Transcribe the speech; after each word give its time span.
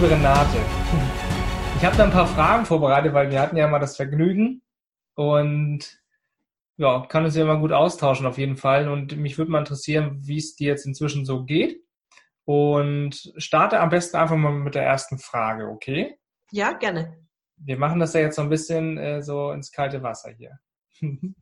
Liebe 0.00 0.12
Renate, 0.12 0.58
ich 1.76 1.84
habe 1.84 1.96
da 1.96 2.04
ein 2.04 2.12
paar 2.12 2.28
Fragen 2.28 2.64
vorbereitet, 2.64 3.12
weil 3.14 3.32
wir 3.32 3.40
hatten 3.40 3.56
ja 3.56 3.66
mal 3.66 3.80
das 3.80 3.96
Vergnügen 3.96 4.62
und 5.16 6.00
ja, 6.76 7.04
kann 7.08 7.24
uns 7.24 7.34
ja 7.34 7.44
mal 7.44 7.58
gut 7.58 7.72
austauschen 7.72 8.24
auf 8.24 8.38
jeden 8.38 8.56
Fall. 8.56 8.88
Und 8.88 9.16
mich 9.16 9.38
würde 9.38 9.50
mal 9.50 9.58
interessieren, 9.58 10.20
wie 10.20 10.36
es 10.36 10.54
dir 10.54 10.68
jetzt 10.68 10.86
inzwischen 10.86 11.24
so 11.24 11.44
geht. 11.44 11.82
Und 12.44 13.32
starte 13.38 13.80
am 13.80 13.88
besten 13.88 14.18
einfach 14.18 14.36
mal 14.36 14.52
mit 14.52 14.76
der 14.76 14.84
ersten 14.84 15.18
Frage, 15.18 15.66
okay? 15.66 16.16
Ja, 16.52 16.74
gerne. 16.74 17.18
Wir 17.56 17.76
machen 17.76 17.98
das 17.98 18.12
ja 18.12 18.20
jetzt 18.20 18.36
so 18.36 18.42
ein 18.42 18.50
bisschen 18.50 18.98
äh, 18.98 19.20
so 19.20 19.50
ins 19.50 19.72
kalte 19.72 20.04
Wasser 20.04 20.30
hier. 20.30 20.60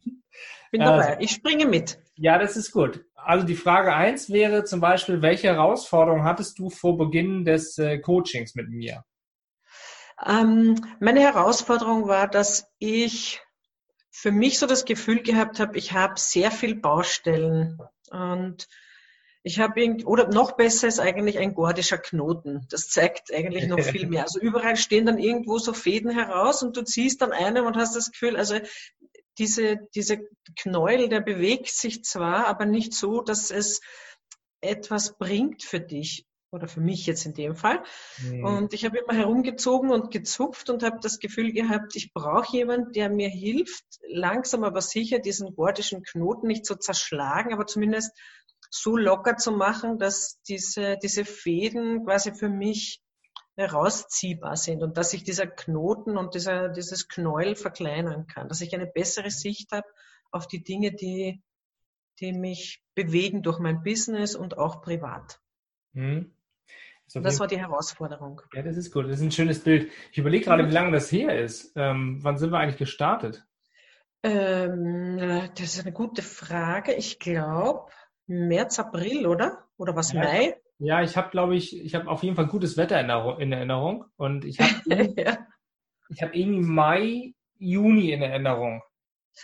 Bin 0.70 0.80
dabei. 0.80 1.06
Also, 1.06 1.20
ich 1.20 1.30
springe 1.30 1.66
mit. 1.66 1.98
Ja, 2.16 2.38
das 2.38 2.56
ist 2.56 2.72
gut. 2.72 3.04
Also 3.14 3.44
die 3.44 3.56
Frage 3.56 3.92
eins 3.92 4.30
wäre 4.30 4.64
zum 4.64 4.80
Beispiel, 4.80 5.20
welche 5.20 5.48
Herausforderung 5.48 6.24
hattest 6.24 6.58
du 6.58 6.70
vor 6.70 6.96
Beginn 6.96 7.44
des 7.44 7.77
äh, 7.78 7.98
Coachings 7.98 8.54
mit 8.54 8.68
mir? 8.68 9.04
Ähm, 10.24 10.77
meine 11.00 11.20
Herausforderung 11.20 12.06
war, 12.08 12.28
dass 12.28 12.68
ich 12.78 13.40
für 14.10 14.32
mich 14.32 14.58
so 14.58 14.66
das 14.66 14.84
Gefühl 14.84 15.22
gehabt 15.22 15.60
habe, 15.60 15.77
ich 15.77 15.92
habe 15.92 16.14
sehr 16.18 16.50
viel 16.50 16.74
Baustellen 16.74 17.78
und 18.10 18.66
ich 19.42 19.60
habe 19.60 19.80
irgend 19.80 20.04
oder 20.06 20.27
noch 20.27 20.52
besser 20.52 20.88
ist 20.88 20.98
eigentlich 20.98 21.38
ein 21.38 21.54
gordischer 21.54 21.98
Knoten. 21.98 22.66
Das 22.68 22.88
zeigt 22.88 23.32
eigentlich 23.32 23.68
noch 23.68 23.78
viel 23.80 24.08
mehr. 24.08 24.22
Also 24.22 24.40
überall 24.40 24.77
stehen 24.77 25.06
dann 25.06 25.18
irgendwo 25.18 25.58
so 25.58 25.72
Fäden 25.72 26.10
heraus 26.10 26.64
und 26.64 26.77
du 26.77 26.82
ziehst 26.82 27.22
dann 27.22 27.32
einen 27.32 27.64
und 27.64 27.77
hast 27.77 27.94
das 27.94 28.10
Gefühl, 28.10 28.36
also 28.36 28.58
diese, 29.39 29.79
diese 29.95 30.19
Knäuel, 30.59 31.09
der 31.09 31.20
bewegt 31.20 31.69
sich 31.69 32.05
zwar, 32.05 32.47
aber 32.47 32.67
nicht 32.67 32.95
so, 32.95 33.20
dass 33.20 33.51
es 33.51 33.81
etwas 34.61 35.17
bringt 35.19 35.62
für 35.62 35.81
dich 35.81 36.27
oder 36.51 36.69
für 36.69 36.81
mich 36.81 37.06
jetzt 37.06 37.27
in 37.27 37.34
dem 37.34 37.55
Fall. 37.55 37.83
Mhm. 38.23 38.45
Und 38.45 38.73
ich 38.73 38.84
habe 38.84 38.98
immer 38.98 39.14
herumgezogen 39.14 39.91
und 39.91 40.11
gezupft 40.11 40.70
und 40.70 40.83
habe 40.83 40.98
das 41.01 41.19
Gefühl 41.19 41.53
gehabt, 41.53 41.95
ich 41.97 42.12
brauche 42.12 42.57
jemanden, 42.57 42.92
der 42.92 43.11
mir 43.11 43.29
hilft, 43.29 43.84
langsam 44.09 44.64
aber 44.64 44.81
sicher 44.81 45.19
diesen 45.19 45.55
gordischen 45.55 46.03
Knoten 46.03 46.47
nicht 46.47 46.64
zu 46.64 46.77
zerschlagen, 46.77 47.53
aber 47.53 47.67
zumindest 47.67 48.12
so 48.70 48.97
locker 48.97 49.37
zu 49.37 49.53
machen, 49.53 49.98
dass 49.98 50.41
diese, 50.48 50.97
diese 51.03 51.25
Fäden 51.25 52.05
quasi 52.05 52.33
für 52.33 52.48
mich 52.48 53.01
herausziehbar 53.56 54.56
sind 54.56 54.82
und 54.82 54.96
dass 54.96 55.10
sich 55.10 55.24
dieser 55.24 55.46
Knoten 55.46 56.16
und 56.18 56.34
dieser, 56.34 56.68
dieses 56.68 57.08
Knäuel 57.08 57.56
verkleinern 57.56 58.26
kann, 58.26 58.48
dass 58.48 58.60
ich 58.60 58.74
eine 58.74 58.86
bessere 58.86 59.30
Sicht 59.30 59.72
habe 59.72 59.86
auf 60.30 60.46
die 60.46 60.62
Dinge, 60.62 60.92
die, 60.92 61.42
die 62.20 62.32
mich 62.32 62.82
bewegen 62.94 63.42
durch 63.42 63.58
mein 63.58 63.83
Business 63.83 64.34
und 64.34 64.58
auch 64.58 64.83
privat. 64.83 65.40
Mhm. 65.92 66.33
Das, 67.12 67.22
das 67.22 67.40
war 67.40 67.46
die 67.46 67.58
Herausforderung. 67.58 68.42
Ja, 68.52 68.62
das 68.62 68.77
ist 68.77 68.92
gut. 68.92 69.05
Das 69.05 69.18
ist 69.18 69.22
ein 69.22 69.30
schönes 69.30 69.62
Bild. 69.62 69.90
Ich 70.11 70.18
überlege 70.18 70.45
gerade, 70.45 70.66
wie 70.66 70.72
lange 70.72 70.90
das 70.90 71.11
her 71.12 71.39
ist. 71.39 71.72
Ähm, 71.77 72.18
wann 72.22 72.36
sind 72.36 72.50
wir 72.50 72.58
eigentlich 72.58 72.78
gestartet? 72.78 73.46
Ähm, 74.24 75.18
das 75.55 75.77
ist 75.77 75.83
eine 75.83 75.92
gute 75.92 76.22
Frage. 76.22 76.95
Ich 76.95 77.20
glaube 77.20 77.90
März, 78.27 78.80
April, 78.80 79.27
oder? 79.27 79.66
Oder 79.77 79.95
was, 79.95 80.12
ja, 80.12 80.24
Mai? 80.24 80.56
Ja, 80.79 81.03
ich 81.03 81.17
habe, 81.17 81.31
glaube 81.31 81.57
ich, 81.57 81.83
ich 81.83 81.95
habe 81.95 82.09
auf 82.09 82.23
jeden 82.23 82.37
Fall 82.37 82.47
gutes 82.47 82.77
Wetter 82.77 83.01
in 83.01 83.53
Erinnerung 83.53 84.05
und 84.17 84.45
ich 84.45 84.61
habe 84.61 84.75
ja. 85.17 85.39
ich 86.11 86.23
habe 86.23 86.37
irgendwie 86.37 86.63
Mai, 86.63 87.35
Juni 87.59 88.13
in 88.13 88.23
Erinnerung. 88.23 88.83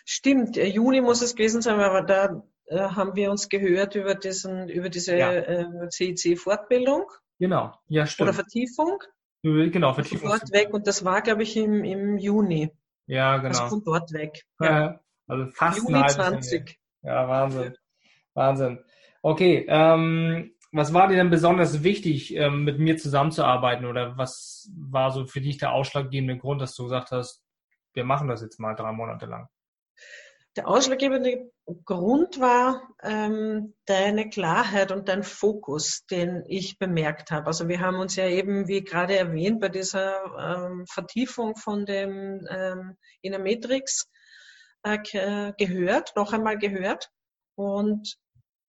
Stimmt, 0.04 0.56
äh, 0.56 0.66
Juni 0.66 1.00
muss 1.00 1.22
es 1.22 1.34
gewesen 1.34 1.62
sein, 1.62 1.80
aber 1.80 2.02
da 2.02 2.42
äh, 2.66 2.78
haben 2.78 3.16
wir 3.16 3.30
uns 3.30 3.48
gehört 3.48 3.94
über 3.94 4.14
diesen, 4.14 4.68
über 4.68 4.88
diese 4.88 5.16
ja. 5.16 5.32
äh, 5.32 5.88
CEC-Fortbildung. 5.88 7.10
Genau, 7.38 7.74
ja, 7.88 8.06
stimmt. 8.06 8.28
Oder 8.28 8.34
Vertiefung. 8.34 9.02
Genau, 9.42 9.92
Vertiefung. 9.92 10.30
Von 10.30 10.38
dort 10.38 10.52
weg 10.52 10.72
und 10.72 10.86
das 10.86 11.04
war, 11.04 11.20
glaube 11.20 11.42
ich, 11.42 11.56
im, 11.56 11.82
im 11.82 12.16
Juni. 12.16 12.70
Ja, 13.06 13.38
genau. 13.38 13.48
Also 13.48 13.66
von 13.66 13.84
dort 13.84 14.12
weg. 14.12 14.44
Ja. 14.60 15.00
also 15.26 15.50
fast 15.50 15.78
Juni 15.78 16.06
20. 16.06 16.78
Ja, 17.02 17.28
Wahnsinn. 17.28 17.76
Wahnsinn. 18.34 18.84
Okay, 19.22 19.66
ähm, 19.68 20.54
was 20.72 20.94
war 20.94 21.08
dir 21.08 21.16
denn 21.16 21.30
besonders 21.30 21.82
wichtig, 21.82 22.34
ähm, 22.34 22.64
mit 22.64 22.78
mir 22.78 22.96
zusammenzuarbeiten 22.96 23.84
oder 23.84 24.16
was 24.16 24.70
war 24.74 25.10
so 25.10 25.26
für 25.26 25.40
dich 25.40 25.58
der 25.58 25.72
ausschlaggebende 25.72 26.38
Grund, 26.38 26.60
dass 26.62 26.74
du 26.74 26.84
gesagt 26.84 27.10
hast, 27.10 27.42
wir 27.92 28.04
machen 28.04 28.28
das 28.28 28.40
jetzt 28.40 28.58
mal 28.58 28.74
drei 28.74 28.92
Monate 28.92 29.26
lang? 29.26 29.48
Der 30.56 30.68
ausschlaggebende 30.68 31.50
Grund 31.84 32.38
war 32.38 32.82
ähm, 33.02 33.74
deine 33.86 34.28
Klarheit 34.28 34.92
und 34.92 35.08
dein 35.08 35.22
Fokus, 35.22 36.04
den 36.06 36.44
ich 36.46 36.78
bemerkt 36.78 37.30
habe. 37.30 37.46
Also 37.46 37.68
wir 37.68 37.80
haben 37.80 37.96
uns 37.96 38.16
ja 38.16 38.26
eben, 38.26 38.68
wie 38.68 38.84
gerade 38.84 39.16
erwähnt, 39.16 39.60
bei 39.60 39.70
dieser 39.70 40.66
ähm, 40.68 40.86
Vertiefung 40.86 41.56
von 41.56 41.86
dem 41.86 42.46
ähm, 42.50 42.96
Innermetrix 43.22 44.10
äh, 44.82 45.52
gehört, 45.56 46.12
noch 46.16 46.34
einmal 46.34 46.58
gehört. 46.58 47.10
Und 47.54 48.16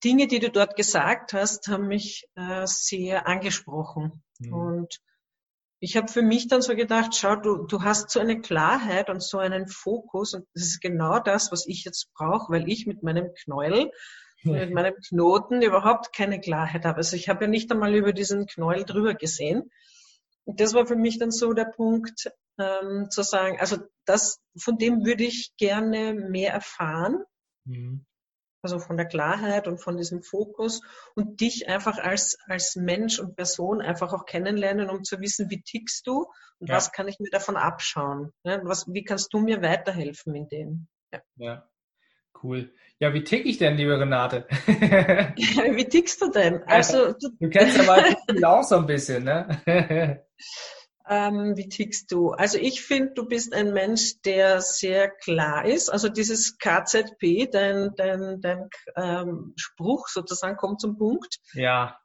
Dinge, 0.04 0.28
die 0.28 0.40
du 0.40 0.50
dort 0.50 0.76
gesagt 0.76 1.34
hast, 1.34 1.68
haben 1.68 1.88
mich 1.88 2.28
äh, 2.36 2.66
sehr 2.66 3.28
angesprochen. 3.28 4.24
Mhm. 4.40 4.54
Und 4.54 5.00
ich 5.80 5.98
habe 5.98 6.08
für 6.08 6.22
mich 6.22 6.48
dann 6.48 6.62
so 6.62 6.76
gedacht, 6.76 7.16
schau, 7.16 7.36
du, 7.36 7.66
du 7.66 7.84
hast 7.84 8.10
so 8.10 8.20
eine 8.20 8.40
Klarheit 8.40 9.10
und 9.10 9.22
so 9.22 9.38
einen 9.38 9.68
Fokus 9.68 10.34
und 10.34 10.48
das 10.54 10.64
ist 10.64 10.82
genau 10.82 11.20
das, 11.20 11.52
was 11.52 11.68
ich 11.68 11.84
jetzt 11.84 12.14
brauche, 12.14 12.54
weil 12.54 12.70
ich 12.70 12.88
mit 12.88 13.04
meinem 13.04 13.34
Knäuel, 13.34 13.92
mit 14.44 14.74
meinem 14.74 14.96
Knoten 15.08 15.62
überhaupt 15.62 16.14
keine 16.14 16.40
Klarheit 16.40 16.86
habe. 16.86 16.98
Also 16.98 17.16
ich 17.16 17.30
habe 17.30 17.46
ja 17.46 17.50
nicht 17.50 17.72
einmal 17.72 17.96
über 17.96 18.14
diesen 18.14 18.46
Knäuel 18.46 18.84
drüber 18.84 19.14
gesehen. 19.14 19.72
Und 20.46 20.60
das 20.60 20.74
war 20.74 20.86
für 20.86 20.98
mich 20.98 21.20
dann 21.20 21.32
so 21.32 21.54
der 21.54 21.66
Punkt, 21.66 22.30
ähm, 22.58 23.10
zu 23.10 23.24
sagen, 23.24 23.58
also 23.60 23.78
das, 24.06 24.42
von 24.58 24.78
dem 24.78 25.06
würde 25.06 25.24
ich 25.24 25.54
gerne 25.58 26.14
mehr 26.14 26.54
erfahren. 26.54 27.24
Mhm 27.66 28.06
also 28.64 28.80
von 28.80 28.98
der 28.98 29.06
Klarheit 29.06 29.68
und 29.68 29.78
von 29.80 29.98
diesem 29.98 30.24
Fokus 30.24 30.82
und 31.16 31.42
dich 31.42 31.68
einfach 31.68 31.98
als, 31.98 32.38
als 32.48 32.76
Mensch 32.76 33.20
und 33.20 33.36
Person 33.36 33.82
einfach 33.82 34.14
auch 34.14 34.26
kennenlernen, 34.26 34.90
um 34.90 35.04
zu 35.04 35.20
wissen, 35.20 35.50
wie 35.50 35.62
tickst 35.62 36.08
du 36.08 36.26
und 36.60 36.70
ja. 36.70 36.76
was 36.76 36.92
kann 36.92 37.08
ich 37.08 37.20
mir 37.20 37.30
davon 37.30 37.58
abschauen? 37.58 38.32
Ne? 38.44 38.62
Was, 38.64 38.88
wie 38.88 39.04
kannst 39.04 39.34
du 39.34 39.40
mir 39.40 39.62
weiterhelfen 39.62 40.34
in 40.34 40.48
dem? 40.48 40.88
Ja. 41.12 41.22
ja. 41.36 41.70
Cool. 42.42 42.74
Ja, 43.00 43.14
wie 43.14 43.24
tick 43.24 43.46
ich 43.46 43.58
denn, 43.58 43.76
liebe 43.76 44.00
Renate? 44.00 44.48
ja, 44.68 45.36
wie 45.76 45.88
tickst 45.88 46.22
du 46.22 46.30
denn? 46.30 46.64
Also, 46.64 47.14
du, 47.14 47.30
du 47.40 47.50
kennst 47.50 47.78
ja 47.78 47.84
mal 47.84 48.16
auch 48.44 48.64
so 48.64 48.78
ein 48.78 48.86
bisschen, 48.86 49.24
ne? 49.26 49.60
Ähm, 51.10 51.58
wie 51.58 51.68
tickst 51.68 52.12
du? 52.12 52.32
Also 52.32 52.58
ich 52.58 52.82
finde, 52.82 53.14
du 53.14 53.26
bist 53.26 53.54
ein 53.54 53.74
Mensch, 53.74 54.22
der 54.22 54.62
sehr 54.62 55.10
klar 55.10 55.66
ist. 55.66 55.90
Also 55.90 56.08
dieses 56.08 56.58
KZP, 56.58 57.50
dein, 57.52 57.94
dein, 57.96 58.40
dein 58.40 58.70
ähm, 58.96 59.54
Spruch 59.58 60.08
sozusagen 60.08 60.56
kommt 60.56 60.80
zum 60.80 60.98
Punkt. 60.98 61.40
Ja. 61.54 61.98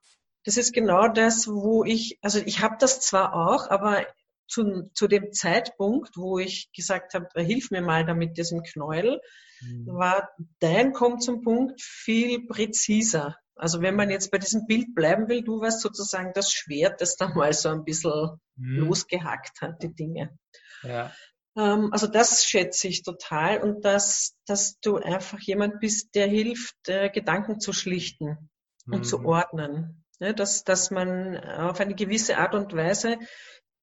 Das 0.44 0.56
ist 0.56 0.72
genau 0.72 1.08
das, 1.08 1.46
wo 1.46 1.84
ich, 1.84 2.18
also 2.22 2.40
ich 2.44 2.60
habe 2.60 2.76
das 2.78 3.00
zwar 3.00 3.34
auch, 3.34 3.70
aber 3.70 4.04
zu, 4.48 4.90
zu 4.94 5.06
dem 5.06 5.32
Zeitpunkt, 5.32 6.16
wo 6.16 6.38
ich 6.38 6.70
gesagt 6.72 7.14
habe, 7.14 7.28
hilf 7.36 7.70
mir 7.70 7.82
mal 7.82 8.04
da 8.04 8.14
mit 8.14 8.36
diesem 8.36 8.62
Knäuel, 8.62 9.20
mhm. 9.60 9.86
war 9.86 10.30
dein 10.58 10.92
kommt 10.92 11.22
zum 11.22 11.42
Punkt 11.42 11.80
viel 11.82 12.46
präziser. 12.46 13.36
Also 13.58 13.82
wenn 13.82 13.96
man 13.96 14.10
jetzt 14.10 14.30
bei 14.30 14.38
diesem 14.38 14.66
Bild 14.66 14.94
bleiben 14.94 15.28
will, 15.28 15.42
du 15.42 15.60
warst 15.60 15.80
sozusagen 15.80 16.32
das 16.34 16.52
Schwert, 16.52 17.00
das 17.00 17.16
da 17.16 17.28
mal 17.28 17.52
so 17.52 17.68
ein 17.68 17.84
bisschen 17.84 18.40
mhm. 18.56 18.78
losgehackt 18.78 19.60
hat, 19.60 19.82
die 19.82 19.94
Dinge. 19.94 20.38
Ja. 20.82 21.12
Ähm, 21.56 21.92
also 21.92 22.06
das 22.06 22.44
schätze 22.44 22.88
ich 22.88 23.02
total 23.02 23.60
und 23.62 23.84
dass, 23.84 24.36
dass 24.46 24.78
du 24.80 24.96
einfach 24.96 25.40
jemand 25.40 25.80
bist, 25.80 26.14
der 26.14 26.28
hilft, 26.28 26.88
äh, 26.88 27.10
Gedanken 27.10 27.60
zu 27.60 27.72
schlichten 27.72 28.50
mhm. 28.86 28.94
und 28.94 29.04
zu 29.04 29.18
mhm. 29.18 29.26
ordnen. 29.26 30.04
Ne? 30.20 30.34
Dass, 30.34 30.64
dass 30.64 30.90
man 30.90 31.36
auf 31.36 31.80
eine 31.80 31.94
gewisse 31.94 32.38
Art 32.38 32.54
und 32.54 32.74
Weise 32.74 33.18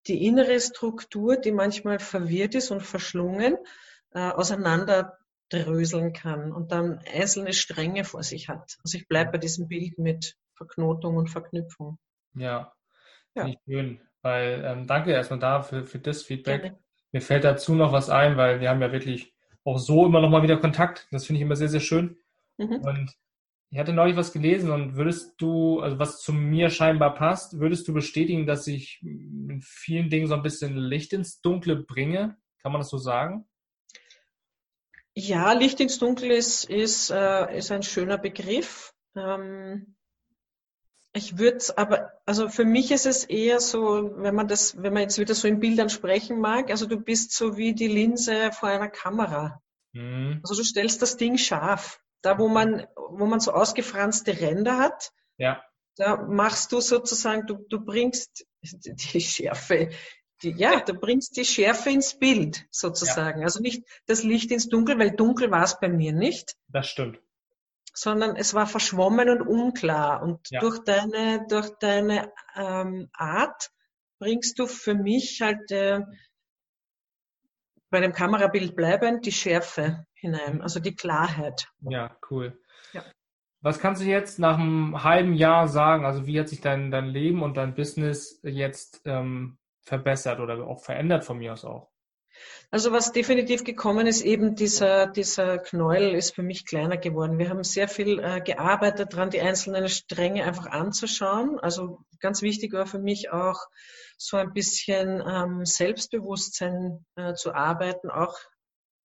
die 0.08 0.26
innere 0.26 0.60
Struktur, 0.60 1.38
die 1.38 1.52
manchmal 1.52 2.00
verwirrt 2.00 2.56
ist 2.56 2.72
und 2.72 2.82
verschlungen, 2.82 3.58
äh, 4.12 4.20
auseinander 4.20 5.18
dröseln 5.50 6.14
kann 6.14 6.52
und 6.52 6.72
dann 6.72 7.00
einzelne 7.14 7.54
Stränge 7.54 8.04
vor 8.04 8.24
sich 8.24 8.50
hat. 8.50 8.78
Also 8.84 8.98
ich 8.98 9.08
bleibe 9.08 9.34
bei 9.34 9.38
diesem 9.38 9.68
Bild 9.68 9.98
mit, 9.98 10.38
Verknotung 10.56 11.18
und 11.18 11.30
Verknüpfung. 11.30 11.98
Ja, 12.34 12.74
ja. 13.36 13.48
ich 13.48 13.58
schön. 13.66 14.00
Weil, 14.22 14.64
ähm, 14.66 14.88
danke 14.88 15.12
erstmal 15.12 15.40
da 15.40 15.62
für, 15.62 15.84
für 15.84 16.00
das 16.00 16.24
Feedback. 16.24 16.62
Gerne. 16.62 16.80
Mir 17.12 17.22
fällt 17.22 17.44
dazu 17.44 17.76
noch 17.76 17.92
was 17.92 18.10
ein, 18.10 18.38
weil 18.38 18.60
wir 18.60 18.70
haben 18.70 18.82
ja 18.82 18.92
wirklich 18.92 19.34
auch 19.64 19.78
so 19.78 20.06
immer 20.06 20.22
noch 20.22 20.30
mal 20.30 20.44
wieder 20.44 20.58
Kontakt. 20.58 21.08
Das 21.12 21.26
finde 21.26 21.38
ich 21.40 21.44
immer 21.44 21.56
sehr, 21.56 21.70
sehr 21.70 21.80
schön. 21.80 22.18
Mhm. 22.58 22.82
Und 22.82 23.16
ich 23.70 23.80
hatte 23.80 23.94
neulich 23.94 24.16
was 24.16 24.34
gelesen 24.34 24.72
und 24.72 24.96
würdest 24.96 25.34
du, 25.38 25.82
also 25.82 26.00
was 26.00 26.22
zu 26.22 26.34
mir 26.34 26.70
scheinbar 26.70 27.14
passt, 27.14 27.60
würdest 27.60 27.88
du 27.88 27.94
bestätigen, 27.94 28.46
dass 28.46 28.68
ich 28.68 29.02
in 29.04 29.60
vielen 29.62 30.10
Dingen 30.10 30.28
so 30.28 30.34
ein 30.34 30.44
bisschen 30.44 30.78
Licht 30.78 31.14
ins 31.14 31.42
Dunkle 31.42 31.76
bringe? 31.76 32.38
Kann 32.62 32.72
man 32.72 32.82
das 32.82 32.90
so 32.90 32.98
sagen? 32.98 33.46
Ja, 35.18 35.54
Licht 35.54 35.80
ins 35.80 35.98
Dunkel 35.98 36.32
ist, 36.32 36.66
ist, 36.66 37.10
äh, 37.10 37.58
ist 37.58 37.72
ein 37.72 37.84
schöner 37.84 38.18
Begriff. 38.18 38.94
Ähm, 39.16 39.96
ich 41.14 41.38
würde 41.38 41.58
es 41.58 41.76
aber, 41.78 42.12
also 42.26 42.50
für 42.50 42.66
mich 42.66 42.92
ist 42.92 43.06
es 43.06 43.24
eher 43.24 43.62
so, 43.62 44.12
wenn 44.18 44.36
man 44.36 44.50
das, 44.50 44.82
wenn 44.84 44.92
man 44.92 45.04
jetzt 45.04 45.18
wieder 45.18 45.34
so 45.34 45.48
in 45.48 45.62
Bildern 45.62 45.90
sprechen 45.90 46.42
mag, 46.42 46.70
also 46.70 46.86
du 46.86 47.00
bist 47.00 47.32
so 47.32 47.56
wie 47.56 47.74
die 47.74 47.88
Linse 47.88 48.52
vor 48.52 48.68
einer 48.68 48.90
Kamera. 48.90 49.62
Mhm. 49.94 50.42
Also 50.44 50.62
du 50.62 50.66
stellst 50.66 51.02
das 51.02 51.16
Ding 51.16 51.38
scharf. 51.38 52.02
Da, 52.22 52.38
wo 52.38 52.50
man, 52.50 52.86
wo 52.96 53.26
man 53.26 53.40
so 53.40 53.54
ausgefranste 53.54 54.42
Ränder 54.42 54.78
hat, 54.78 55.12
ja. 55.38 55.64
da 55.96 56.18
machst 56.18 56.74
du 56.74 56.82
sozusagen, 56.82 57.46
du, 57.46 57.66
du 57.70 57.80
bringst 57.80 58.46
die 58.62 59.22
Schärfe, 59.22 59.92
die, 60.46 60.52
ja, 60.52 60.80
du 60.80 60.94
bringst 60.94 61.36
die 61.38 61.46
Schärfe 61.46 61.90
ins 61.90 62.18
Bild 62.18 62.66
sozusagen. 62.72 63.40
Ja. 63.40 63.46
Also 63.46 63.62
nicht 63.62 63.84
das 64.06 64.24
Licht 64.24 64.52
ins 64.52 64.70
Dunkel, 64.70 64.98
weil 64.98 65.12
dunkel 65.12 65.52
war 65.52 65.64
es 65.64 65.80
bei 65.80 65.90
mir 65.90 66.14
nicht. 66.14 66.56
Das 66.68 66.88
stimmt 66.88 67.20
sondern 67.98 68.36
es 68.36 68.54
war 68.54 68.68
verschwommen 68.68 69.30
und 69.30 69.42
unklar. 69.42 70.22
Und 70.22 70.50
ja. 70.50 70.60
durch 70.60 70.80
deine, 70.80 71.46
durch 71.48 71.70
deine 71.80 72.32
ähm, 72.56 73.10
Art 73.14 73.72
bringst 74.20 74.60
du 74.60 74.68
für 74.68 74.94
mich 74.94 75.42
halt 75.42 75.72
äh, 75.72 76.02
bei 77.90 78.02
dem 78.02 78.12
Kamerabild 78.12 78.76
bleibend 78.76 79.26
die 79.26 79.32
Schärfe 79.32 80.06
hinein, 80.14 80.62
also 80.62 80.80
die 80.80 80.96
Klarheit. 80.96 81.70
Ja, 81.82 82.18
cool. 82.30 82.60
Ja. 82.92 83.04
Was 83.62 83.80
kannst 83.80 84.02
du 84.02 84.06
jetzt 84.06 84.40
nach 84.40 84.60
einem 84.60 85.04
halben 85.04 85.34
Jahr 85.34 85.68
sagen? 85.68 86.06
Also 86.06 86.28
wie 86.28 86.40
hat 86.40 86.50
sich 86.50 86.62
dein, 86.62 86.92
dein 86.92 87.06
Leben 87.06 87.42
und 87.42 87.56
dein 87.56 87.76
Business 87.76 88.40
jetzt 88.44 89.02
ähm, 89.06 89.58
verbessert 89.86 90.40
oder 90.40 90.66
auch 90.68 90.84
verändert 90.84 91.24
von 91.24 91.38
mir 91.38 91.54
aus 91.54 91.64
auch? 91.64 91.90
Also 92.72 92.92
was 92.92 93.12
definitiv 93.12 93.64
gekommen 93.64 94.08
ist, 94.08 94.22
eben 94.22 94.56
dieser, 94.56 95.08
dieser 95.08 95.60
Knäuel 95.60 96.16
ist 96.16 96.36
für 96.36 96.44
mich 96.44 96.66
kleiner 96.66 96.98
geworden. 96.98 97.38
Wir 97.38 97.50
haben 97.50 97.64
sehr 97.64 97.88
viel 97.88 98.20
äh, 98.20 98.42
gearbeitet 98.42 99.14
daran, 99.14 99.30
die 99.30 99.40
einzelnen 99.40 99.88
Stränge 99.88 100.44
einfach 100.44 100.66
anzuschauen. 100.68 101.60
Also 101.60 102.00
ganz 102.20 102.42
wichtig 102.42 102.74
war 102.74 102.86
für 102.86 103.00
mich 103.00 103.32
auch 103.32 103.60
so 104.18 104.38
ein 104.38 104.54
bisschen 104.54 105.24
ähm, 105.26 105.66
Selbstbewusstsein 105.66 107.06
äh, 107.16 107.34
zu 107.34 107.54
arbeiten, 107.54 108.10
auch 108.10 108.38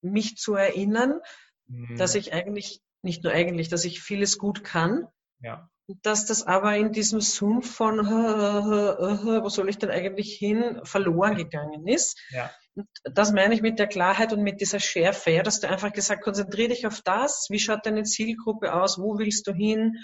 mich 0.03 0.37
zu 0.37 0.55
erinnern, 0.55 1.21
mhm. 1.67 1.97
dass 1.97 2.15
ich 2.15 2.33
eigentlich, 2.33 2.81
nicht 3.03 3.23
nur 3.23 3.33
eigentlich, 3.33 3.69
dass 3.69 3.85
ich 3.85 4.01
vieles 4.01 4.39
gut 4.39 4.65
kann. 4.65 5.07
Ja. 5.41 5.69
Dass 6.03 6.27
das 6.27 6.47
aber 6.47 6.77
in 6.77 6.93
diesem 6.93 7.21
Sumpf 7.21 7.75
von, 7.75 7.99
wo 7.99 9.49
soll 9.49 9.69
ich 9.69 9.79
denn 9.79 9.91
eigentlich 9.91 10.35
hin, 10.35 10.81
verloren 10.85 11.37
gegangen 11.37 11.89
ist. 11.89 12.19
Ja. 12.31 12.51
Und 12.75 12.89
das 13.03 13.33
meine 13.33 13.55
ich 13.55 13.63
mit 13.63 13.79
der 13.81 13.89
Klarheit 13.89 14.33
und 14.33 14.43
mit 14.43 14.61
dieser 14.61 14.79
Schärfe, 14.79 15.33
ja, 15.33 15.43
dass 15.43 15.61
du 15.61 15.69
einfach 15.69 15.93
gesagt, 15.93 16.23
konzentriere 16.23 16.69
dich 16.69 16.87
auf 16.87 17.03
das, 17.03 17.47
wie 17.51 17.59
schaut 17.59 17.85
deine 17.85 18.05
Zielgruppe 18.05 18.73
aus, 18.73 18.99
wo 18.99 19.19
willst 19.19 19.49
du 19.49 19.53
hin, 19.53 19.97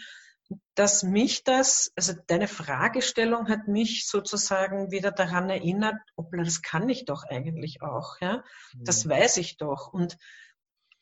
dass 0.75 1.03
mich 1.03 1.45
das, 1.45 1.93
also 1.97 2.13
deine 2.27 2.49
Fragestellung 2.49 3.49
hat 3.49 3.69
mich 3.69 4.07
sozusagen 4.07 4.91
wieder 4.91 5.11
daran 5.11 5.51
erinnert, 5.51 5.97
ob 6.17 6.31
das 6.37 6.63
kann 6.63 6.89
ich 6.89 7.05
doch 7.05 7.25
eigentlich 7.25 7.83
auch, 7.83 8.21
ja, 8.21 8.45
das 8.75 9.05
mhm. 9.05 9.11
weiß 9.11 9.37
ich 9.39 9.57
doch 9.57 9.93
und 9.93 10.17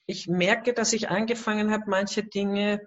ich 0.06 0.28
merke, 0.28 0.74
dass 0.74 0.92
ich 0.92 1.08
angefangen 1.08 1.70
habe, 1.70 1.84
manche 1.86 2.24
Dinge 2.24 2.86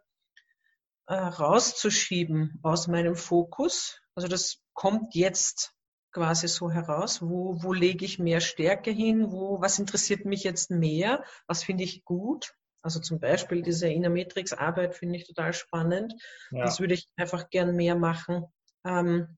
äh, 1.08 1.16
rauszuschieben 1.16 2.60
aus 2.64 2.88
meinem 2.88 3.16
Fokus. 3.16 4.02
Also 4.16 4.28
das 4.28 4.60
kommt 4.74 5.16
jetzt 5.16 5.74
quasi 6.12 6.48
so 6.48 6.72
heraus? 6.72 7.22
Wo, 7.22 7.62
wo 7.62 7.74
lege 7.74 8.06
ich 8.06 8.20
mehr 8.20 8.42
Stärke 8.42 8.92
hin? 8.92 9.32
Wo, 9.32 9.62
was 9.62 9.80
interessiert 9.80 10.26
mich 10.26 10.44
jetzt 10.44 10.72
mehr? 10.72 11.24
Was 11.48 11.64
finde 11.64 11.84
ich 11.84 12.04
gut? 12.06 12.54
Also 12.82 13.00
zum 13.00 13.20
Beispiel 13.20 13.62
diese 13.62 13.90
Innermetrix-Arbeit 13.90 14.96
finde 14.96 15.18
ich 15.18 15.28
total 15.28 15.54
spannend. 15.54 16.14
Ja. 16.52 16.64
Das 16.64 16.80
würde 16.80 16.94
ich 16.94 17.08
einfach 17.18 17.50
gern 17.50 17.76
mehr 17.76 17.96
machen. 17.96 18.46
Ähm, 18.86 19.38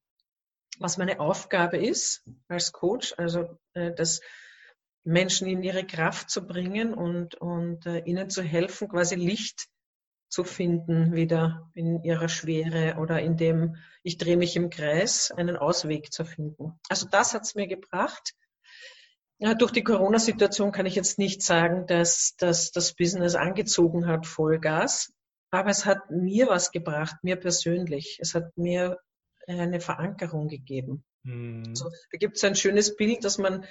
was 0.80 0.98
meine 0.98 1.19
Aufgabe 1.19 1.77
ist 1.77 2.24
als 2.48 2.71
Coach, 2.71 3.13
also 3.18 3.57
äh, 3.74 3.92
das 3.94 4.21
Menschen 5.04 5.48
in 5.48 5.63
ihre 5.63 5.86
Kraft 5.86 6.30
zu 6.30 6.45
bringen 6.45 6.94
und, 6.94 7.36
und 7.36 7.86
äh, 7.86 8.00
ihnen 8.00 8.30
zu 8.30 8.44
helfen, 8.44 8.88
quasi 8.88 9.16
Licht 9.16 9.68
zu 10.29 10.43
finden, 10.43 11.13
wieder 11.13 11.69
in 11.73 12.03
ihrer 12.03 12.29
Schwere 12.29 12.97
oder 12.99 13.19
in 13.19 13.35
dem, 13.35 13.77
ich 14.03 14.17
drehe 14.17 14.37
mich 14.37 14.55
im 14.55 14.69
Kreis, 14.69 15.31
einen 15.31 15.57
Ausweg 15.57 16.13
zu 16.13 16.23
finden. 16.23 16.79
Also 16.87 17.07
das 17.09 17.33
hat 17.33 17.43
es 17.43 17.55
mir 17.55 17.67
gebracht. 17.67 18.33
Ja, 19.39 19.55
durch 19.55 19.71
die 19.71 19.83
Corona-Situation 19.83 20.71
kann 20.71 20.85
ich 20.85 20.95
jetzt 20.95 21.17
nicht 21.17 21.41
sagen, 21.41 21.87
dass, 21.87 22.35
dass 22.37 22.71
das 22.71 22.93
Business 22.93 23.35
angezogen 23.35 24.05
hat, 24.05 24.27
Vollgas. 24.27 25.13
Aber 25.49 25.69
es 25.71 25.85
hat 25.85 26.11
mir 26.11 26.47
was 26.47 26.71
gebracht, 26.71 27.15
mir 27.23 27.37
persönlich. 27.37 28.19
Es 28.21 28.35
hat 28.35 28.55
mir 28.57 28.99
eine 29.47 29.79
Verankerung 29.79 30.47
gegeben. 30.47 31.03
Mhm. 31.23 31.63
Also, 31.69 31.89
da 32.11 32.17
gibt 32.17 32.37
es 32.37 32.43
ein 32.43 32.55
schönes 32.55 32.95
Bild, 32.95 33.23
dass 33.23 33.37
man, 33.37 33.65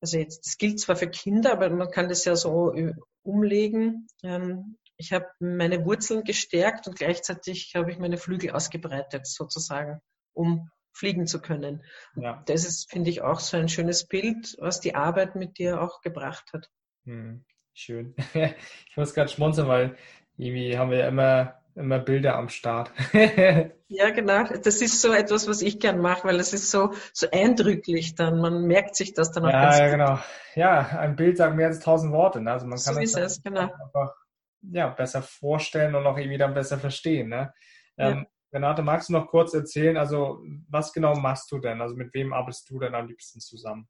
also 0.00 0.18
jetzt, 0.18 0.44
das 0.44 0.58
gilt 0.58 0.80
zwar 0.80 0.96
für 0.96 1.08
Kinder, 1.08 1.52
aber 1.52 1.70
man 1.70 1.90
kann 1.90 2.08
das 2.08 2.24
ja 2.24 2.36
so 2.36 2.74
äh, 2.74 2.92
umlegen. 3.22 4.08
Ähm, 4.22 4.76
ich 4.96 5.12
habe 5.12 5.26
meine 5.40 5.84
Wurzeln 5.84 6.24
gestärkt 6.24 6.86
und 6.86 6.96
gleichzeitig 6.96 7.72
habe 7.74 7.90
ich 7.90 7.98
meine 7.98 8.18
Flügel 8.18 8.50
ausgebreitet, 8.50 9.26
sozusagen, 9.26 10.00
um 10.32 10.70
fliegen 10.92 11.26
zu 11.26 11.40
können. 11.40 11.82
Ja. 12.16 12.42
Das 12.46 12.64
ist, 12.64 12.90
finde 12.90 13.10
ich, 13.10 13.22
auch 13.22 13.40
so 13.40 13.56
ein 13.56 13.68
schönes 13.68 14.06
Bild, 14.06 14.56
was 14.58 14.80
die 14.80 14.94
Arbeit 14.94 15.34
mit 15.36 15.58
dir 15.58 15.80
auch 15.80 16.00
gebracht 16.02 16.52
hat. 16.52 16.68
Hm, 17.04 17.44
schön. 17.74 18.14
ich 18.34 18.96
muss 18.96 19.14
gerade 19.14 19.30
schmunzeln, 19.30 19.68
weil 19.68 19.96
irgendwie 20.36 20.76
haben 20.78 20.90
wir 20.90 20.98
ja 20.98 21.08
immer, 21.08 21.60
immer 21.74 21.98
Bilder 21.98 22.36
am 22.36 22.48
Start. 22.48 22.92
ja, 23.12 24.10
genau. 24.10 24.44
Das 24.44 24.82
ist 24.82 25.00
so 25.00 25.12
etwas, 25.12 25.48
was 25.48 25.62
ich 25.62 25.80
gern 25.80 25.98
mache, 25.98 26.28
weil 26.28 26.38
es 26.38 26.52
ist 26.52 26.70
so, 26.70 26.92
so 27.12 27.26
eindrücklich 27.32 28.14
dann. 28.14 28.40
Man 28.40 28.66
merkt 28.66 28.94
sich 28.94 29.14
das 29.14 29.32
dann 29.32 29.46
auch 29.46 29.50
ja, 29.50 29.62
ganz 29.62 29.78
Ja, 29.78 29.88
genau. 29.88 30.18
Ja, 30.54 30.98
ein 30.98 31.16
Bild 31.16 31.38
sagt 31.38 31.56
mehr 31.56 31.68
als 31.68 31.80
tausend 31.80 32.12
Worte. 32.12 32.40
Ne? 32.40 32.52
Also 32.52 32.66
man 32.66 32.78
kann 32.78 32.94
so 32.94 33.00
ist 33.00 33.16
es, 33.16 33.42
genau. 33.42 33.62
einfach 33.62 34.14
ja, 34.62 34.88
besser 34.88 35.22
vorstellen 35.22 35.94
und 35.94 36.06
auch 36.06 36.16
irgendwie 36.16 36.38
dann 36.38 36.54
besser 36.54 36.78
verstehen. 36.78 37.28
Ne? 37.28 37.52
Ähm, 37.98 38.18
ja. 38.18 38.26
Renate, 38.52 38.82
magst 38.82 39.08
du 39.08 39.14
noch 39.14 39.28
kurz 39.28 39.54
erzählen, 39.54 39.96
also 39.96 40.44
was 40.68 40.92
genau 40.92 41.14
machst 41.16 41.50
du 41.50 41.58
denn? 41.58 41.80
Also 41.80 41.96
mit 41.96 42.12
wem 42.14 42.32
arbeitest 42.32 42.68
du 42.70 42.78
denn 42.78 42.94
am 42.94 43.06
liebsten 43.06 43.40
zusammen? 43.40 43.88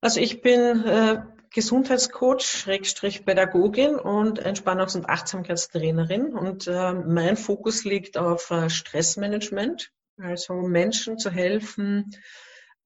Also 0.00 0.20
ich 0.20 0.42
bin 0.42 0.84
äh, 0.84 1.22
Gesundheitscoach, 1.50 2.42
Schrägstrich 2.42 3.24
Pädagogin 3.24 3.96
und 3.96 4.44
Entspannungs- 4.44 4.96
und 4.96 5.08
Achtsamkeitstrainerin 5.08 6.34
und 6.34 6.66
äh, 6.66 6.92
mein 6.92 7.36
Fokus 7.36 7.84
liegt 7.84 8.18
auf 8.18 8.50
äh, 8.50 8.68
Stressmanagement, 8.68 9.90
also 10.18 10.54
Menschen 10.60 11.18
zu 11.18 11.30
helfen, 11.30 12.10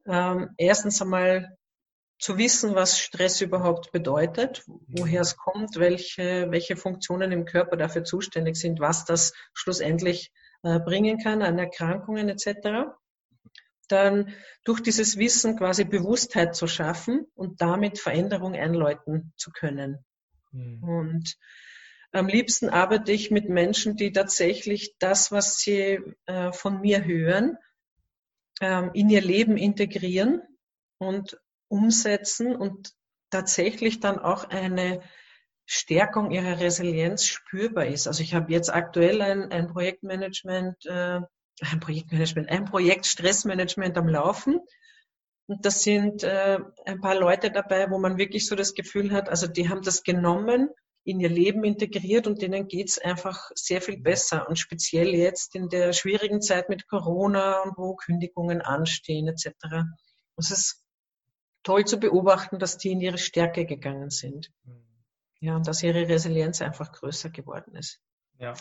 ähm, 0.07 0.51
erstens 0.57 1.03
einmal 1.03 1.58
zu 2.19 2.37
wissen, 2.37 2.75
was 2.75 2.99
Stress 2.99 3.41
überhaupt 3.41 3.93
bedeutet, 3.93 4.65
woher 4.67 5.21
es 5.21 5.37
kommt, 5.37 5.77
welche, 5.77 6.51
welche 6.51 6.77
Funktionen 6.77 7.33
im 7.33 7.45
Körper 7.45 7.77
dafür 7.77 8.05
zuständig 8.05 8.57
sind, 8.57 8.81
was 8.81 9.05
das 9.05 9.33
schlussendlich 9.55 10.33
äh, 10.63 10.81
bringen 10.81 11.19
kann 11.19 11.43
an 11.43 11.59
Erkrankungen 11.59 12.29
etc. 12.29 12.91
Dann 13.87 14.35
durch 14.65 14.81
dieses 14.81 15.17
Wissen 15.17 15.57
quasi 15.57 15.85
Bewusstheit 15.85 16.57
zu 16.57 16.67
schaffen 16.67 17.27
und 17.35 17.61
damit 17.61 18.01
Veränderung 18.01 18.55
einläuten 18.55 19.33
zu 19.37 19.51
können. 19.53 20.05
Mhm. 20.51 20.83
Und 20.83 21.39
am 22.11 22.27
liebsten 22.27 22.69
arbeite 22.69 23.13
ich 23.13 23.31
mit 23.31 23.49
Menschen, 23.49 23.97
die 23.97 24.13
tatsächlich 24.13 24.97
das, 24.99 25.31
was 25.31 25.59
sie 25.59 26.01
äh, 26.27 26.53
von 26.53 26.81
mir 26.81 27.05
hören, 27.05 27.59
ähm, 28.61 28.91
in 28.95 29.09
ihr 29.09 29.21
Leben 29.21 29.57
integrieren 29.57 30.43
und 30.99 31.39
umsetzen 31.69 32.57
und 32.57 32.93
tatsächlich 33.31 34.01
dann 34.01 34.19
auch 34.19 34.45
eine 34.45 35.03
Stärkung 35.67 36.31
ihrer 36.31 36.61
Resilienz 36.61 37.27
spürbar 37.27 37.87
ist. 37.87 38.07
Also 38.07 38.23
ich 38.23 38.35
habe 38.35 38.51
jetzt 38.51 38.73
aktuell 38.73 39.21
ein, 39.21 39.53
ein 39.53 39.69
Projektmanagement, 39.69 40.87
äh, 40.87 41.21
ein 41.61 41.81
Projektmanagement, 41.81 42.49
ein 42.49 42.65
Projekt 42.65 43.07
Stressmanagement 43.07 43.99
am 43.99 44.09
Laufen. 44.09 44.61
Und 45.47 45.67
das 45.67 45.83
sind 45.83 46.23
äh, 46.23 46.59
ein 46.87 47.01
paar 47.01 47.15
Leute 47.17 47.51
dabei, 47.51 47.91
wo 47.91 47.99
man 47.99 48.17
wirklich 48.17 48.47
so 48.47 48.57
das 48.57 48.75
Gefühl 48.75 49.13
hat, 49.13 49.29
also 49.29 49.47
die 49.47 49.69
haben 49.69 49.83
das 49.83 50.03
genommen 50.03 50.71
in 51.05 51.21
ihr 51.21 51.31
Leben 51.31 51.65
integriert 51.65 52.27
und 52.27 52.43
denen 52.43 52.69
geht's 52.69 52.99
einfach 52.99 53.51
sehr 53.55 53.81
viel 53.81 53.99
besser. 53.99 54.49
Und 54.49 54.59
speziell 54.59 55.15
jetzt 55.15 55.55
in 55.55 55.69
der 55.69 55.93
schwierigen 55.93 56.43
Zeit 56.43 56.69
mit 56.69 56.87
Corona 56.87 57.63
und 57.63 57.77
wo 57.77 57.95
Kündigungen 57.95 58.61
anstehen 58.61 59.29
etc. 59.29 59.53
Es 60.37 60.51
ist 60.51 60.83
toll 61.69 61.85
zu 61.85 62.01
beobachten, 62.01 62.59
dass 62.59 62.79
die 62.79 62.93
in 62.93 63.01
ihre 63.03 63.19
Stärke 63.19 63.67
gegangen 63.67 64.09
sind. 64.09 64.51
Mhm. 64.65 64.85
Ja, 65.41 65.57
und 65.57 65.69
dass 65.69 65.83
ihre 65.83 66.09
Resilienz 66.09 66.63
einfach 66.63 66.93
größer 66.93 67.29
geworden 67.29 67.77
ist. 67.77 68.01
Ja, 68.39 68.55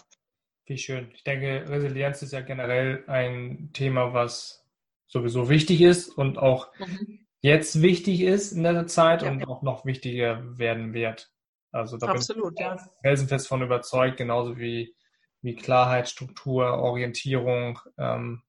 wie 0.65 0.77
schön. 0.77 1.09
Ich 1.13 1.23
denke, 1.23 1.69
Resilienz 1.69 2.21
ist 2.21 2.33
ja 2.33 2.41
generell 2.41 3.05
ein 3.07 3.69
Thema, 3.71 4.13
was 4.13 4.67
sowieso 5.07 5.47
wichtig 5.47 5.81
ist 5.81 6.09
und 6.09 6.37
auch 6.37 6.69
mhm. 6.79 7.25
jetzt 7.39 7.81
wichtig 7.81 8.21
ist 8.21 8.51
in 8.51 8.63
der 8.63 8.87
Zeit 8.87 9.21
ja. 9.21 9.31
und 9.31 9.47
auch 9.47 9.61
noch 9.61 9.85
wichtiger 9.85 10.57
werden 10.57 10.93
wird. 10.93 11.31
Also 11.71 11.95
da 11.97 12.07
Absolut, 12.07 12.55
bin 12.55 12.65
ich 12.65 12.81
ja. 12.81 12.89
felsenfest 13.03 13.47
von 13.47 13.61
überzeugt, 13.61 14.17
genauso 14.17 14.57
wie, 14.57 14.93
wie 15.41 15.55
Klarheit, 15.55 16.09
Struktur, 16.09 16.73
Orientierung 16.73 17.79
ähm, 17.97 18.43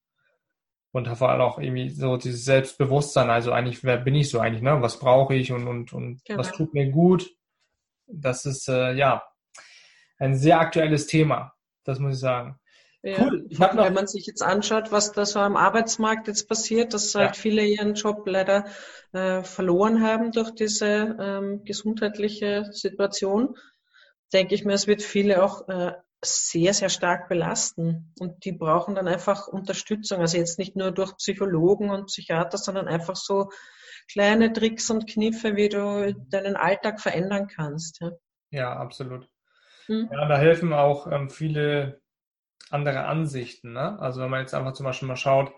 und 0.92 1.08
vor 1.08 1.30
allem 1.30 1.40
auch 1.40 1.58
irgendwie 1.58 1.90
so 1.90 2.16
dieses 2.16 2.44
Selbstbewusstsein. 2.44 3.30
Also 3.30 3.52
eigentlich, 3.52 3.84
wer 3.84 3.98
bin 3.98 4.14
ich 4.14 4.30
so 4.30 4.40
eigentlich, 4.40 4.62
ne? 4.62 4.80
Was 4.80 4.98
brauche 4.98 5.34
ich 5.34 5.52
und, 5.52 5.66
und, 5.66 5.92
und 5.92 6.24
genau. 6.24 6.38
was 6.38 6.52
tut 6.52 6.74
mir 6.74 6.90
gut? 6.90 7.30
Das 8.06 8.46
ist 8.46 8.68
äh, 8.68 8.94
ja 8.94 9.22
ein 10.18 10.34
sehr 10.34 10.60
aktuelles 10.60 11.06
Thema, 11.06 11.54
das 11.84 11.98
muss 11.98 12.14
ich 12.14 12.20
sagen. 12.20 12.58
Ja, 13.02 13.22
cool. 13.22 13.46
Ich 13.48 13.58
noch, 13.58 13.76
wenn 13.76 13.94
man 13.94 14.08
sich 14.08 14.26
jetzt 14.26 14.42
anschaut, 14.42 14.90
was 14.90 15.12
da 15.12 15.24
so 15.24 15.38
am 15.38 15.56
Arbeitsmarkt 15.56 16.26
jetzt 16.26 16.48
passiert, 16.48 16.94
dass 16.94 17.14
halt 17.14 17.36
ja. 17.36 17.40
viele 17.42 17.64
ihren 17.64 17.94
Job 17.94 18.26
leider 18.26 18.66
äh, 19.12 19.42
verloren 19.42 20.02
haben 20.02 20.32
durch 20.32 20.50
diese 20.50 21.16
ähm, 21.20 21.64
gesundheitliche 21.64 22.66
Situation, 22.72 23.56
denke 24.32 24.54
ich 24.54 24.64
mir, 24.64 24.72
es 24.72 24.88
wird 24.88 25.02
viele 25.02 25.44
auch 25.44 25.68
äh, 25.68 25.92
sehr, 26.22 26.74
sehr 26.74 26.88
stark 26.88 27.28
belasten. 27.28 28.12
Und 28.18 28.44
die 28.44 28.52
brauchen 28.52 28.94
dann 28.94 29.08
einfach 29.08 29.46
Unterstützung. 29.48 30.20
Also 30.20 30.36
jetzt 30.36 30.58
nicht 30.58 30.76
nur 30.76 30.90
durch 30.90 31.16
Psychologen 31.16 31.90
und 31.90 32.06
Psychiater, 32.06 32.58
sondern 32.58 32.88
einfach 32.88 33.16
so 33.16 33.50
kleine 34.10 34.52
Tricks 34.52 34.90
und 34.90 35.08
Kniffe, 35.08 35.56
wie 35.56 35.68
du 35.68 36.14
deinen 36.30 36.56
Alltag 36.56 37.00
verändern 37.00 37.46
kannst. 37.46 38.00
Ja, 38.00 38.10
ja 38.50 38.72
absolut. 38.76 39.28
Hm. 39.86 40.08
Ja, 40.12 40.26
da 40.26 40.38
helfen 40.38 40.72
auch 40.72 41.10
ähm, 41.10 41.30
viele 41.30 42.00
andere 42.70 43.04
Ansichten. 43.04 43.72
Ne? 43.72 43.98
Also 44.00 44.20
wenn 44.20 44.30
man 44.30 44.40
jetzt 44.40 44.54
einfach 44.54 44.72
zum 44.72 44.84
Beispiel 44.84 45.08
mal 45.08 45.16
schaut, 45.16 45.52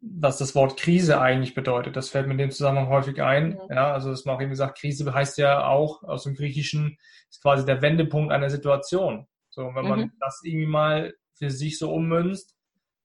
was 0.00 0.38
das 0.38 0.54
Wort 0.54 0.76
Krise 0.76 1.20
eigentlich 1.20 1.54
bedeutet, 1.54 1.96
das 1.96 2.10
fällt 2.10 2.26
mir 2.26 2.32
in 2.32 2.38
dem 2.38 2.50
Zusammenhang 2.50 2.88
häufig 2.88 3.22
ein. 3.22 3.50
Mhm. 3.50 3.60
Ja, 3.70 3.92
also 3.92 4.10
dass 4.10 4.24
man 4.24 4.36
auch 4.36 4.40
eben 4.40 4.50
gesagt, 4.50 4.78
Krise 4.78 5.12
heißt 5.12 5.38
ja 5.38 5.66
auch 5.66 6.02
aus 6.02 6.24
dem 6.24 6.34
Griechischen 6.34 6.98
ist 7.30 7.42
quasi 7.42 7.64
der 7.64 7.82
Wendepunkt 7.82 8.32
einer 8.32 8.50
Situation. 8.50 9.26
So, 9.56 9.74
wenn 9.74 9.88
man 9.88 10.00
mhm. 10.00 10.12
das 10.20 10.42
irgendwie 10.44 10.66
mal 10.66 11.14
für 11.32 11.50
sich 11.50 11.78
so 11.78 11.92
ummünzt, 11.92 12.54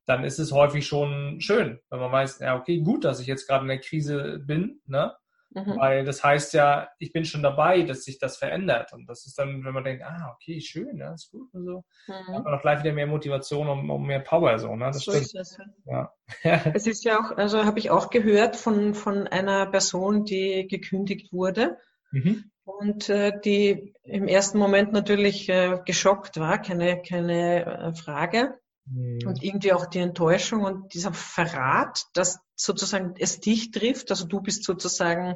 dann 0.05 0.25
ist 0.25 0.37
es 0.37 0.51
häufig 0.51 0.85
schon 0.85 1.39
schön, 1.39 1.79
wenn 1.89 1.99
man 1.99 2.11
weiß, 2.11 2.39
ja, 2.39 2.59
okay, 2.59 2.81
gut, 2.81 3.05
dass 3.05 3.21
ich 3.21 3.27
jetzt 3.27 3.47
gerade 3.47 3.63
in 3.63 3.69
der 3.69 3.79
Krise 3.79 4.39
bin, 4.45 4.81
ne? 4.85 5.15
Mhm. 5.53 5.77
Weil 5.77 6.05
das 6.05 6.23
heißt 6.23 6.53
ja, 6.53 6.89
ich 6.97 7.11
bin 7.13 7.25
schon 7.25 7.43
dabei, 7.43 7.83
dass 7.83 8.03
sich 8.03 8.19
das 8.19 8.37
verändert. 8.37 8.93
Und 8.93 9.07
das 9.07 9.25
ist 9.25 9.37
dann, 9.37 9.63
wenn 9.65 9.73
man 9.73 9.83
denkt, 9.83 10.03
ah, 10.03 10.33
okay, 10.35 10.61
schön, 10.61 10.97
ja, 10.97 11.13
ist 11.13 11.31
gut 11.31 11.53
und 11.53 11.65
so, 11.65 11.83
mhm. 12.07 12.35
hat 12.35 12.43
man 12.43 12.53
auch 12.53 12.61
gleich 12.61 12.83
wieder 12.83 12.93
mehr 12.93 13.07
Motivation 13.07 13.69
und, 13.69 13.89
und 13.89 14.03
mehr 14.03 14.19
Power 14.19 14.59
so, 14.59 14.75
ne? 14.75 14.85
Das 14.87 14.99
so 14.99 15.11
stimmt. 15.11 15.25
Ist 15.25 15.35
das, 15.35 15.57
ja. 15.85 16.11
es 16.73 16.87
ist 16.87 17.05
ja 17.05 17.19
auch, 17.19 17.37
also 17.37 17.63
habe 17.63 17.79
ich 17.79 17.89
auch 17.89 18.09
gehört 18.09 18.57
von, 18.57 18.93
von 18.93 19.27
einer 19.27 19.67
Person, 19.67 20.25
die 20.25 20.67
gekündigt 20.69 21.31
wurde. 21.31 21.77
Mhm. 22.11 22.51
Und 22.63 23.09
äh, 23.09 23.39
die 23.43 23.93
im 24.03 24.27
ersten 24.27 24.57
Moment 24.57 24.91
natürlich 24.93 25.49
äh, 25.49 25.79
geschockt 25.85 26.39
war, 26.39 26.61
keine, 26.61 27.01
keine 27.01 27.65
äh, 27.65 27.93
Frage. 27.93 28.59
Mhm. 28.85 29.19
Und 29.25 29.43
irgendwie 29.43 29.73
auch 29.73 29.85
die 29.85 29.99
Enttäuschung 29.99 30.63
und 30.63 30.93
dieser 30.93 31.13
Verrat, 31.13 32.05
dass 32.13 32.39
sozusagen 32.55 33.15
es 33.17 33.39
dich 33.39 33.71
trifft, 33.71 34.11
also 34.11 34.25
du 34.25 34.41
bist 34.41 34.63
sozusagen 34.63 35.35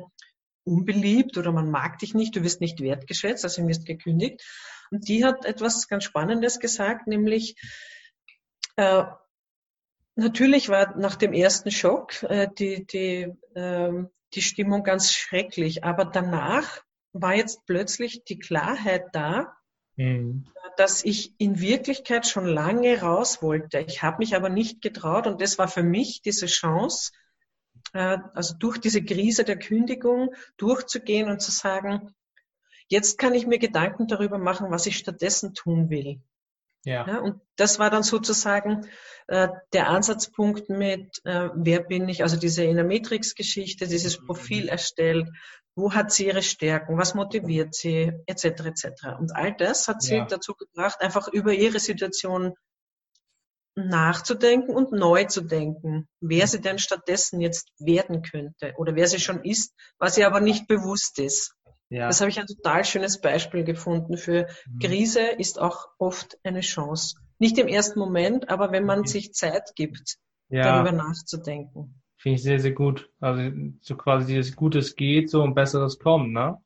unbeliebt 0.63 1.38
oder 1.38 1.51
man 1.51 1.70
mag 1.70 2.00
dich 2.00 2.13
nicht, 2.13 2.36
du 2.36 2.44
wirst 2.44 2.62
nicht 2.62 2.82
wertgeschätzt, 2.82 3.44
also 3.44 3.62
du 3.62 3.67
wirst 3.67 3.86
gekündigt. 3.86 4.41
Und 4.91 5.08
die 5.08 5.25
hat 5.25 5.46
etwas 5.46 5.88
ganz 5.88 6.03
Spannendes 6.03 6.60
gesagt, 6.60 7.08
nämlich 7.08 7.55
äh, 8.75 9.03
natürlich 10.15 10.69
war 10.69 10.98
nach 10.98 11.15
dem 11.15 11.34
ersten 11.34 11.72
Schock 11.72 12.24
äh, 12.24 12.48
die, 12.57 12.86
die, 12.86 13.34
äh, 13.53 14.03
die 14.34 14.41
Stimmung 14.41 14.84
ganz 14.84 15.12
schrecklich, 15.13 15.84
aber 15.84 16.05
danach 16.05 16.81
war 17.13 17.36
jetzt 17.36 17.65
plötzlich 17.65 18.24
die 18.25 18.39
Klarheit 18.39 19.05
da, 19.13 19.55
mhm. 19.95 20.45
dass 20.77 21.03
ich 21.05 21.34
in 21.39 21.60
Wirklichkeit 21.60 22.27
schon 22.27 22.45
lange 22.45 23.01
raus 23.01 23.41
wollte. 23.41 23.79
Ich 23.79 24.03
habe 24.03 24.17
mich 24.19 24.36
aber 24.36 24.50
nicht 24.50 24.81
getraut 24.81 25.27
und 25.27 25.41
das 25.41 25.57
war 25.57 25.67
für 25.67 25.84
mich 25.84 26.22
diese 26.22 26.48
Chance, 26.48 27.12
äh, 27.93 28.17
also 28.34 28.55
durch 28.57 28.77
diese 28.77 29.03
Krise 29.03 29.43
der 29.43 29.57
Kündigung 29.57 30.34
durchzugehen 30.57 31.29
und 31.29 31.41
zu 31.41 31.51
sagen, 31.51 32.13
jetzt 32.88 33.17
kann 33.17 33.34
ich 33.34 33.48
mir 33.48 33.60
Gedanken 33.60 34.07
darüber 34.07 34.38
machen, 34.38 34.72
was 34.72 34.86
ich 34.86 34.98
stattdessen 34.98 35.53
tun 35.53 35.89
will. 35.89 36.22
Ja. 36.86 37.06
ja 37.08 37.20
und 37.20 37.42
das 37.56 37.80
war 37.80 37.89
dann 37.89 38.04
sozusagen 38.04 38.88
äh, 39.27 39.50
der 39.74 39.89
Ansatzpunkt 39.89 40.70
mit, 40.70 41.20
äh, 41.25 41.50
wer 41.56 41.82
bin 41.82 42.08
ich, 42.08 42.24
also 42.24 42.38
diese 42.38 42.63
Inner 42.63 42.84
Matrix 42.84 43.36
Geschichte, 43.36 43.88
dieses 43.88 44.22
mhm. 44.22 44.27
Profil 44.27 44.70
erstellt, 44.70 45.27
wo 45.75 45.94
hat 45.94 46.12
sie 46.12 46.27
ihre 46.27 46.42
Stärken, 46.42 46.98
was 46.98 47.15
motiviert 47.15 47.75
sie, 47.75 48.13
etc. 48.27 48.46
etc. 48.46 48.86
Und 49.20 49.36
all 49.36 49.54
das 49.54 49.88
hat 49.88 50.01
sie 50.01 50.15
ja. 50.15 50.25
dazu 50.25 50.54
gebracht, 50.54 51.01
einfach 51.01 51.27
über 51.27 51.54
ihre 51.54 51.80
Situation 51.80 52.54
nachzudenken 53.75 54.74
und 54.74 54.94
neu 54.94 55.25
zu 55.25 55.42
denken, 55.42 56.08
wer 56.22 56.48
sie 56.48 56.62
denn 56.62 56.80
stattdessen 56.80 57.42
jetzt 57.42 57.72
werden 57.77 58.22
könnte 58.22 58.74
oder 58.77 58.96
wer 58.96 59.08
sie 59.08 59.20
schon 59.20 59.44
ist, 59.44 59.74
was 59.98 60.18
ihr 60.18 60.27
aber 60.27 60.39
nicht 60.39 60.68
bewusst 60.68 61.20
ist. 61.20 61.54
Ja. 61.89 62.08
Das 62.08 62.22
habe 62.22 62.30
ich 62.30 62.39
ein 62.39 62.48
total 62.48 62.84
schönes 62.84 63.22
Beispiel 63.22 63.63
gefunden 63.63 64.18
für 64.18 64.48
mhm. 64.68 64.80
Krise 64.80 65.22
ist 65.22 65.60
auch 65.60 65.88
oft 66.00 66.38
eine 66.44 66.62
Chance. 66.62 67.18
Nicht 67.38 67.58
im 67.58 67.68
ersten 67.68 68.00
Moment, 68.00 68.50
aber 68.50 68.72
wenn 68.72 68.86
man 68.86 69.00
okay. 69.00 69.10
sich 69.10 69.34
Zeit 69.34 69.74
gibt, 69.75 70.18
ja. 70.50 70.63
darüber 70.63 70.92
nachzudenken. 70.92 72.01
Finde 72.18 72.38
ich 72.38 72.44
sehr, 72.44 72.60
sehr 72.60 72.72
gut. 72.72 73.10
Also 73.20 73.51
so 73.82 73.96
quasi 73.96 74.34
dieses 74.34 74.56
Gutes 74.56 74.96
geht 74.96 75.30
so 75.30 75.44
und 75.44 75.54
Besseres 75.54 76.00
kommt, 76.00 76.34
ne? 76.34 76.58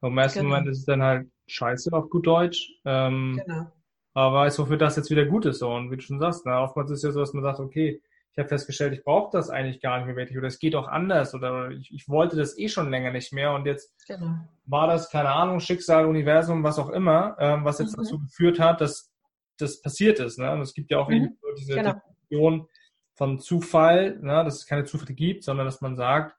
Und 0.00 0.12
Im 0.12 0.18
ersten 0.18 0.40
genau. 0.40 0.50
Moment 0.50 0.68
ist 0.68 0.80
es 0.80 0.84
dann 0.84 1.02
halt 1.02 1.30
scheiße 1.46 1.92
auf 1.92 2.10
gut 2.10 2.26
Deutsch. 2.26 2.70
Ähm, 2.84 3.40
genau. 3.42 3.72
Aber 4.12 4.36
weiß, 4.36 4.58
wofür 4.58 4.76
das 4.76 4.96
jetzt 4.96 5.10
wieder 5.10 5.24
gut 5.24 5.46
ist. 5.46 5.60
So. 5.60 5.70
Und 5.70 5.90
wie 5.90 5.96
du 5.96 6.02
schon 6.02 6.18
sagst, 6.18 6.44
ne? 6.44 6.58
oftmals 6.58 6.90
ist 6.90 6.98
es 6.98 7.04
ja 7.04 7.10
so, 7.12 7.20
dass 7.20 7.32
man 7.32 7.42
sagt, 7.42 7.60
okay, 7.60 8.00
ich 8.36 8.40
habe 8.40 8.48
festgestellt, 8.50 8.92
ich 8.92 9.02
brauche 9.02 9.30
das 9.32 9.48
eigentlich 9.48 9.80
gar 9.80 9.96
nicht 9.96 10.06
mehr 10.06 10.16
wirklich 10.16 10.36
oder 10.36 10.46
es 10.46 10.58
geht 10.58 10.74
auch 10.74 10.88
anders 10.88 11.34
oder 11.34 11.70
ich, 11.70 11.90
ich 11.90 12.06
wollte 12.06 12.36
das 12.36 12.58
eh 12.58 12.68
schon 12.68 12.90
länger 12.90 13.10
nicht 13.10 13.32
mehr 13.32 13.52
und 13.52 13.64
jetzt 13.64 13.94
genau. 14.06 14.36
war 14.66 14.86
das, 14.88 15.10
keine 15.10 15.30
Ahnung, 15.30 15.60
Schicksal, 15.60 16.04
Universum, 16.04 16.62
was 16.62 16.78
auch 16.78 16.90
immer, 16.90 17.36
ähm, 17.40 17.64
was 17.64 17.78
jetzt 17.78 17.96
mhm. 17.96 18.02
dazu 18.02 18.18
geführt 18.20 18.60
hat, 18.60 18.82
dass 18.82 19.10
das 19.58 19.80
passiert 19.80 20.20
ist. 20.20 20.38
Ne? 20.38 20.52
Und 20.52 20.60
es 20.60 20.74
gibt 20.74 20.90
ja 20.90 20.98
auch 20.98 21.08
mhm. 21.08 21.14
eben 21.14 21.38
so 21.40 21.48
diese 21.56 21.74
genau. 21.76 21.94
Definition, 21.94 22.68
von 23.14 23.38
Zufall, 23.38 24.18
ne, 24.20 24.44
dass 24.44 24.56
es 24.56 24.66
keine 24.66 24.84
Zufälle 24.84 25.14
gibt, 25.14 25.42
sondern 25.42 25.64
dass 25.64 25.80
man 25.80 25.96
sagt, 25.96 26.36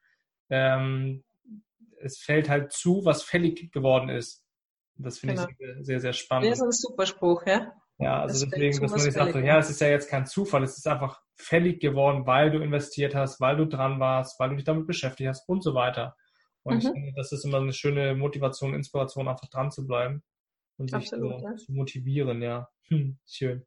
ähm, 0.52 1.24
es 2.00 2.20
fällt 2.20 2.50
halt 2.50 2.72
zu, 2.72 3.04
was 3.04 3.24
fällig 3.24 3.72
geworden 3.72 4.10
ist. 4.10 4.44
Das 4.96 5.18
finde 5.18 5.36
genau. 5.36 5.48
ich 5.48 5.86
sehr, 5.86 6.00
sehr 6.00 6.14
spannend. 6.14 6.52
Das 6.52 6.60
ist 6.60 6.66
ein 6.66 6.72
super 6.72 7.08
Spruch, 7.08 7.48
ja? 7.48 7.74
Ja, 8.00 8.22
also 8.22 8.46
es 8.46 8.52
deswegen, 8.52 8.80
dass 8.80 8.92
man 8.92 9.04
nicht 9.04 9.14
sagt, 9.14 9.36
ja, 9.36 9.58
es 9.58 9.70
ist 9.70 9.82
ja 9.82 9.88
jetzt 9.88 10.10
kein 10.10 10.28
Zufall, 10.28 10.64
es 10.64 10.78
ist 10.78 10.88
einfach 10.88 11.22
fällig 11.36 11.80
geworden, 11.80 12.28
weil 12.28 12.52
du 12.52 12.60
investiert 12.60 13.16
hast, 13.16 13.42
weil 13.42 13.58
du 13.58 13.66
dran 13.66 14.00
warst, 14.00 14.40
weil 14.40 14.50
du 14.50 14.56
dich 14.56 14.66
damit 14.66 14.86
beschäftigt 14.86 15.30
hast 15.30 15.50
und 15.50 15.64
so 15.64 15.74
weiter. 15.74 16.16
Und 16.64 16.76
mhm. 16.76 16.80
ich 16.80 16.88
finde, 16.90 17.14
das 17.16 17.32
ist 17.32 17.44
immer 17.44 17.58
eine 17.58 17.74
schöne 17.74 18.14
Motivation, 18.16 18.76
Inspiration, 18.76 19.28
einfach 19.28 19.48
dran 19.50 19.72
zu 19.72 19.88
bleiben 19.88 20.22
und 20.78 20.90
sich 20.90 20.96
Absolut, 21.12 21.40
so, 21.40 21.48
ja. 21.48 21.56
zu 21.56 21.72
motivieren, 21.72 22.42
ja. 22.42 22.70
Hm, 22.90 23.18
schön. 23.28 23.66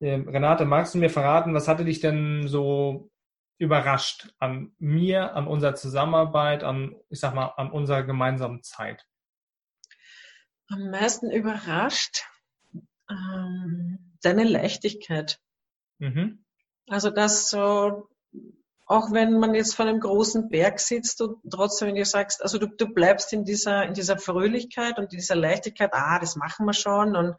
Ähm, 0.00 0.26
Renate, 0.26 0.64
magst 0.64 0.94
du 0.94 0.98
mir 0.98 1.10
verraten, 1.10 1.52
was 1.52 1.68
hatte 1.68 1.84
dich 1.84 2.00
denn 2.00 2.48
so 2.48 3.10
überrascht 3.58 4.32
an 4.38 4.72
mir, 4.78 5.34
an 5.34 5.46
unserer 5.46 5.74
Zusammenarbeit, 5.74 6.64
an, 6.64 6.94
ich 7.10 7.20
sag 7.20 7.34
mal, 7.34 7.52
an 7.58 7.70
unserer 7.70 8.04
gemeinsamen 8.04 8.62
Zeit? 8.62 9.04
Am 10.68 10.90
meisten 10.90 11.30
überrascht 11.30 12.24
ähm, 13.10 14.14
deine 14.22 14.44
Leichtigkeit. 14.44 15.40
Mhm. 15.98 16.44
Also 16.88 17.10
dass 17.10 17.50
so, 17.50 18.08
auch 18.86 19.12
wenn 19.12 19.38
man 19.38 19.54
jetzt 19.54 19.74
vor 19.74 19.86
einem 19.86 20.00
großen 20.00 20.48
Berg 20.48 20.80
sitzt 20.80 21.20
und 21.20 21.38
trotzdem, 21.50 21.88
wenn 21.88 21.96
du 21.96 22.04
sagst, 22.04 22.42
also 22.42 22.58
du, 22.58 22.66
du 22.66 22.86
bleibst 22.86 23.32
in 23.32 23.44
dieser, 23.44 23.84
in 23.84 23.94
dieser 23.94 24.18
Fröhlichkeit 24.18 24.98
und 24.98 25.12
dieser 25.12 25.36
Leichtigkeit, 25.36 25.90
ah, 25.92 26.18
das 26.18 26.36
machen 26.36 26.66
wir 26.66 26.72
schon 26.72 27.16
und 27.16 27.34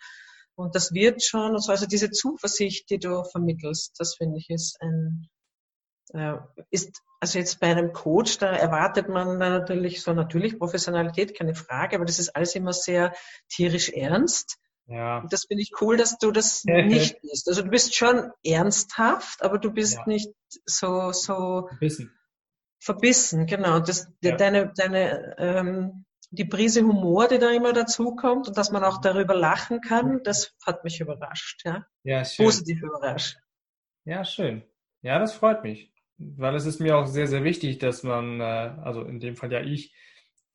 und 0.59 0.75
das 0.75 0.91
wird 0.91 1.23
schon, 1.23 1.55
also 1.55 1.85
diese 1.85 2.11
Zuversicht, 2.11 2.89
die 2.89 2.99
du 2.99 3.23
vermittelst, 3.23 3.97
das 3.97 4.15
finde 4.15 4.39
ich 4.39 4.49
ist 4.49 4.75
ein, 4.81 5.29
äh, 6.09 6.33
ist, 6.69 7.01
also 7.21 7.39
jetzt 7.39 7.61
bei 7.61 7.67
einem 7.67 7.93
Coach, 7.93 8.39
da 8.39 8.51
erwartet 8.51 9.07
man 9.07 9.37
natürlich 9.37 10.01
so 10.01 10.11
natürlich 10.11 10.59
Professionalität, 10.59 11.33
keine 11.33 11.55
Frage, 11.55 11.95
aber 11.95 12.03
das 12.03 12.19
ist 12.19 12.35
alles 12.35 12.55
immer 12.55 12.73
sehr 12.73 13.15
tierisch 13.47 13.87
ernst. 13.87 14.57
Ja. 14.89 15.19
Und 15.19 15.31
das 15.31 15.45
finde 15.45 15.61
ich 15.61 15.71
cool, 15.81 15.97
dass 15.97 16.17
du 16.17 16.31
das 16.31 16.63
nicht 16.65 17.21
bist. 17.21 17.47
Also 17.47 17.61
du 17.61 17.69
bist 17.69 17.95
schon 17.95 18.31
ernsthaft, 18.43 19.43
aber 19.43 19.59
du 19.59 19.71
bist 19.71 19.97
ja. 19.97 20.03
nicht 20.07 20.29
so, 20.65 21.11
so 21.11 21.67
verbissen. 21.69 22.13
Verbissen, 22.81 23.45
genau. 23.45 23.79
Das, 23.79 24.07
ja. 24.21 24.35
Deine, 24.35 24.73
deine, 24.75 25.35
ähm, 25.37 26.05
die 26.31 26.45
Prise 26.45 26.81
Humor, 26.81 27.27
die 27.27 27.39
da 27.39 27.49
immer 27.51 27.73
dazukommt 27.73 28.47
und 28.47 28.57
dass 28.57 28.71
man 28.71 28.83
auch 28.83 29.01
darüber 29.01 29.35
lachen 29.35 29.81
kann, 29.81 30.21
das 30.23 30.55
hat 30.65 30.83
mich 30.83 30.99
überrascht, 30.99 31.65
ja. 31.65 31.85
Ja, 32.03 32.23
schön. 32.23 32.45
Positiv 32.45 32.81
überrascht. 32.81 33.37
Ja, 34.05 34.23
schön. 34.23 34.63
Ja, 35.01 35.19
das 35.19 35.33
freut 35.33 35.63
mich. 35.63 35.91
Weil 36.17 36.55
es 36.55 36.65
ist 36.65 36.79
mir 36.79 36.97
auch 36.97 37.05
sehr, 37.05 37.27
sehr 37.27 37.43
wichtig, 37.43 37.79
dass 37.79 38.03
man, 38.03 38.41
äh, 38.41 38.43
also 38.83 39.03
in 39.03 39.19
dem 39.19 39.35
Fall 39.35 39.51
ja 39.51 39.61
ich, 39.61 39.93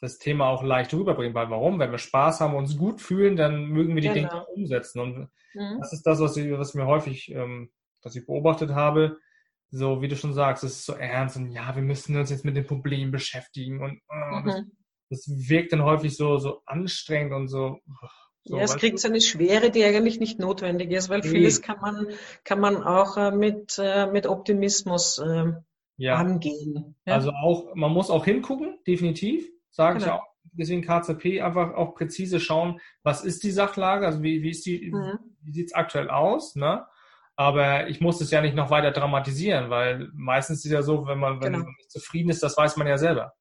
das 0.00 0.18
Thema 0.18 0.48
auch 0.48 0.62
leicht 0.62 0.92
rüberbringen. 0.92 1.34
Weil 1.34 1.50
warum? 1.50 1.78
Wenn 1.78 1.90
wir 1.90 1.98
Spaß 1.98 2.40
haben, 2.40 2.54
und 2.54 2.64
uns 2.64 2.76
gut 2.76 3.00
fühlen, 3.00 3.36
dann 3.36 3.66
mögen 3.66 3.94
wir 3.94 4.02
die 4.02 4.08
genau. 4.08 4.28
Dinge 4.28 4.46
umsetzen. 4.46 5.00
Und 5.00 5.18
mhm. 5.54 5.78
das 5.80 5.92
ist 5.92 6.02
das, 6.02 6.20
was 6.20 6.36
ich, 6.36 6.50
was 6.52 6.74
mir 6.74 6.86
häufig, 6.86 7.30
ähm, 7.30 7.70
was 8.02 8.14
ich 8.16 8.26
beobachtet 8.26 8.70
habe. 8.70 9.18
So, 9.70 10.02
wie 10.02 10.08
du 10.08 10.16
schon 10.16 10.34
sagst, 10.34 10.62
es 10.62 10.76
ist 10.76 10.86
so 10.86 10.92
ernst 10.92 11.36
und 11.36 11.50
ja, 11.50 11.74
wir 11.74 11.82
müssen 11.82 12.16
uns 12.16 12.30
jetzt 12.30 12.44
mit 12.44 12.56
dem 12.56 12.66
Problem 12.66 13.10
beschäftigen 13.10 13.82
und 13.82 14.00
oh, 14.08 14.36
mhm. 14.36 14.44
das, 14.44 14.62
das, 15.10 15.48
wirkt 15.48 15.72
dann 15.72 15.82
häufig 15.82 16.16
so, 16.16 16.38
so 16.38 16.60
anstrengend 16.64 17.32
und 17.32 17.48
so. 17.48 17.80
So, 18.44 18.58
ja, 18.58 18.62
es 18.62 18.76
kriegt 18.76 19.00
so 19.00 19.08
eine 19.08 19.22
Schwere, 19.22 19.70
die 19.70 19.82
eigentlich 19.82 20.20
nicht 20.20 20.38
notwendig 20.38 20.92
ist, 20.92 21.08
weil 21.08 21.22
vieles 21.22 21.62
kann 21.62 21.80
man, 21.80 22.06
kann 22.44 22.60
man 22.60 22.84
auch 22.84 23.16
äh, 23.16 23.30
mit, 23.30 23.76
äh, 23.78 24.06
mit 24.06 24.26
Optimismus 24.26 25.18
äh, 25.18 25.54
ja. 25.96 26.16
angehen. 26.16 26.94
Ja? 27.06 27.14
Also 27.14 27.30
auch, 27.30 27.74
man 27.74 27.90
muss 27.90 28.10
auch 28.10 28.26
hingucken, 28.26 28.78
definitiv 28.86 29.48
sage 29.74 29.98
genau. 29.98 30.06
ich 30.06 30.12
auch. 30.20 30.26
Deswegen 30.52 30.82
KZP 30.82 31.42
einfach 31.42 31.74
auch 31.74 31.94
präzise 31.94 32.38
schauen, 32.38 32.80
was 33.02 33.24
ist 33.24 33.42
die 33.42 33.50
Sachlage, 33.50 34.06
also 34.06 34.22
wie, 34.22 34.42
wie 34.42 34.50
ist 34.50 34.64
die, 34.66 34.92
mhm. 34.92 35.18
wie 35.42 35.52
sieht 35.52 35.66
es 35.66 35.74
aktuell 35.74 36.10
aus, 36.10 36.54
ne? 36.54 36.86
Aber 37.36 37.88
ich 37.88 38.00
muss 38.00 38.20
es 38.20 38.30
ja 38.30 38.40
nicht 38.40 38.54
noch 38.54 38.70
weiter 38.70 38.92
dramatisieren, 38.92 39.68
weil 39.68 40.08
meistens 40.14 40.58
ist 40.58 40.66
es 40.66 40.70
ja 40.70 40.82
so, 40.82 41.06
wenn 41.08 41.18
man, 41.18 41.40
wenn 41.40 41.54
genau. 41.54 41.64
man 41.64 41.74
nicht 41.76 41.90
zufrieden 41.90 42.30
ist, 42.30 42.44
das 42.44 42.56
weiß 42.56 42.76
man 42.76 42.86
ja 42.86 42.96
selber. 42.96 43.34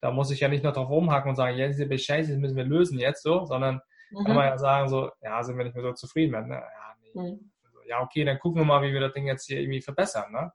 Da 0.00 0.12
muss 0.12 0.30
ich 0.30 0.38
ja 0.38 0.48
nicht 0.48 0.62
noch 0.62 0.72
drauf 0.72 0.88
rumhaken 0.88 1.30
und 1.30 1.34
sagen, 1.34 1.56
ja, 1.56 1.66
diese 1.66 1.86
Bescheiße 1.86 2.36
müssen 2.36 2.56
wir 2.56 2.62
lösen 2.62 3.00
jetzt 3.00 3.24
so, 3.24 3.44
sondern 3.44 3.80
mhm. 4.12 4.24
kann 4.24 4.36
man 4.36 4.46
ja 4.46 4.58
sagen 4.58 4.88
so, 4.88 5.10
ja, 5.20 5.42
sind 5.42 5.58
wir 5.58 5.64
nicht 5.64 5.74
mehr 5.74 5.82
so 5.82 5.92
zufrieden 5.94 6.30
mit, 6.30 6.46
ne? 6.46 6.54
Ja, 6.54 6.94
nee. 7.00 7.32
mhm. 7.32 7.50
ja, 7.86 8.00
okay, 8.00 8.24
dann 8.24 8.38
gucken 8.38 8.60
wir 8.60 8.64
mal, 8.64 8.82
wie 8.82 8.92
wir 8.92 9.00
das 9.00 9.12
Ding 9.12 9.26
jetzt 9.26 9.46
hier 9.46 9.58
irgendwie 9.58 9.82
verbessern, 9.82 10.30
ne? 10.30 10.52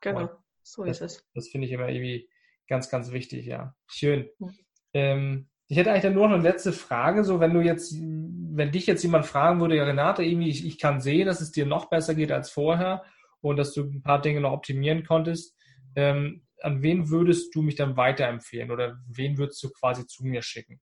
Genau, 0.00 0.20
und 0.20 0.30
so 0.62 0.84
ist 0.84 1.00
das, 1.00 1.16
es. 1.16 1.26
Das 1.34 1.48
finde 1.48 1.66
ich 1.66 1.72
immer 1.72 1.88
irgendwie 1.88 2.28
Ganz, 2.68 2.88
ganz 2.88 3.12
wichtig, 3.12 3.46
ja. 3.46 3.74
Schön. 3.86 4.28
Ähm, 4.92 5.48
ich 5.68 5.76
hätte 5.76 5.90
eigentlich 5.90 6.02
dann 6.02 6.14
nur 6.14 6.28
noch 6.28 6.34
eine 6.34 6.42
letzte 6.42 6.72
Frage, 6.72 7.24
so 7.24 7.40
wenn 7.40 7.54
du 7.54 7.60
jetzt, 7.60 7.94
wenn 7.94 8.70
dich 8.70 8.86
jetzt 8.86 9.02
jemand 9.02 9.26
fragen 9.26 9.60
würde, 9.60 9.76
ja 9.76 9.84
Renate, 9.84 10.22
irgendwie, 10.22 10.50
ich, 10.50 10.66
ich 10.66 10.78
kann 10.78 11.00
sehen, 11.00 11.26
dass 11.26 11.40
es 11.40 11.52
dir 11.52 11.66
noch 11.66 11.88
besser 11.88 12.14
geht 12.14 12.32
als 12.32 12.50
vorher 12.50 13.04
und 13.40 13.56
dass 13.56 13.72
du 13.72 13.82
ein 13.82 14.02
paar 14.02 14.20
Dinge 14.20 14.40
noch 14.40 14.52
optimieren 14.52 15.04
konntest, 15.04 15.56
ähm, 15.96 16.42
an 16.60 16.82
wen 16.82 17.10
würdest 17.10 17.54
du 17.54 17.62
mich 17.62 17.76
dann 17.76 17.96
weiterempfehlen 17.96 18.70
oder 18.70 18.98
wen 19.06 19.36
würdest 19.38 19.62
du 19.62 19.70
quasi 19.70 20.06
zu 20.06 20.24
mir 20.24 20.42
schicken? 20.42 20.80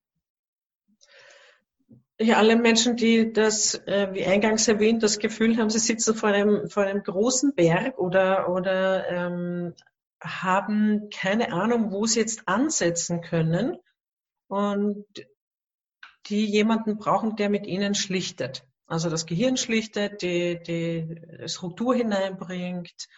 Ja, 2.20 2.36
alle 2.36 2.56
Menschen, 2.56 2.96
die 2.96 3.32
das, 3.32 3.74
äh, 3.86 4.08
wie 4.12 4.24
eingangs 4.24 4.68
erwähnt, 4.68 5.02
das 5.02 5.18
Gefühl 5.18 5.56
haben, 5.56 5.70
sie 5.70 5.80
sitzen 5.80 6.14
vor 6.14 6.28
einem, 6.28 6.68
vor 6.68 6.84
einem 6.84 7.02
großen 7.02 7.54
Berg 7.54 7.98
oder, 7.98 8.48
oder 8.48 9.08
ähm, 9.08 9.74
haben 10.23 11.09
keine 11.11 11.52
Ahnung, 11.52 11.93
wo 11.93 12.07
sie 12.07 12.21
jetzt 12.21 12.49
ansetzen 12.49 13.21
können 13.21 13.76
und 14.49 15.07
die 16.26 16.47
jemanden 16.47 16.99
brauchen, 16.99 17.37
der 17.37 17.50
mit 17.50 17.67
ihnen 17.67 17.95
schlichtet. 17.95 18.65
Also 18.87 19.11
das 19.11 19.26
Gehirn 19.26 19.56
schlichtet, 19.56 20.23
die, 20.23 20.63
die 20.63 21.49
Struktur 21.49 21.95
hineinbringt, 21.95 23.08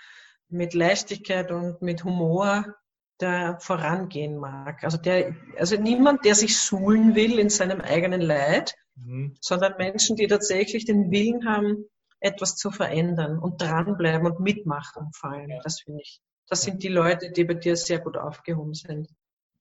mit 0.48 0.74
Leichtigkeit 0.74 1.50
und 1.50 1.82
mit 1.82 2.04
Humor 2.04 2.74
der 3.20 3.58
vorangehen 3.60 4.36
mag. 4.38 4.82
Also 4.82 4.98
der, 4.98 5.34
also 5.56 5.76
niemand, 5.76 6.24
der 6.24 6.34
sich 6.34 6.58
suhlen 6.58 7.14
will 7.14 7.38
in 7.38 7.48
seinem 7.48 7.80
eigenen 7.80 8.20
Leid, 8.20 8.74
mhm. 8.96 9.36
sondern 9.40 9.76
Menschen, 9.78 10.16
die 10.16 10.26
tatsächlich 10.26 10.84
den 10.84 11.10
Willen 11.10 11.46
haben, 11.48 11.84
etwas 12.20 12.56
zu 12.56 12.70
verändern 12.70 13.38
und 13.38 13.60
dranbleiben 13.60 14.26
und 14.26 14.40
mitmachen 14.40 15.10
vor 15.12 15.30
allem. 15.30 15.50
Ja. 15.50 15.60
Das 15.62 15.80
finde 15.80 16.00
ich 16.02 16.20
das 16.48 16.62
sind 16.62 16.82
die 16.82 16.88
Leute, 16.88 17.30
die 17.30 17.44
bei 17.44 17.54
dir 17.54 17.76
sehr 17.76 17.98
gut 17.98 18.16
aufgehoben 18.16 18.74
sind. 18.74 19.08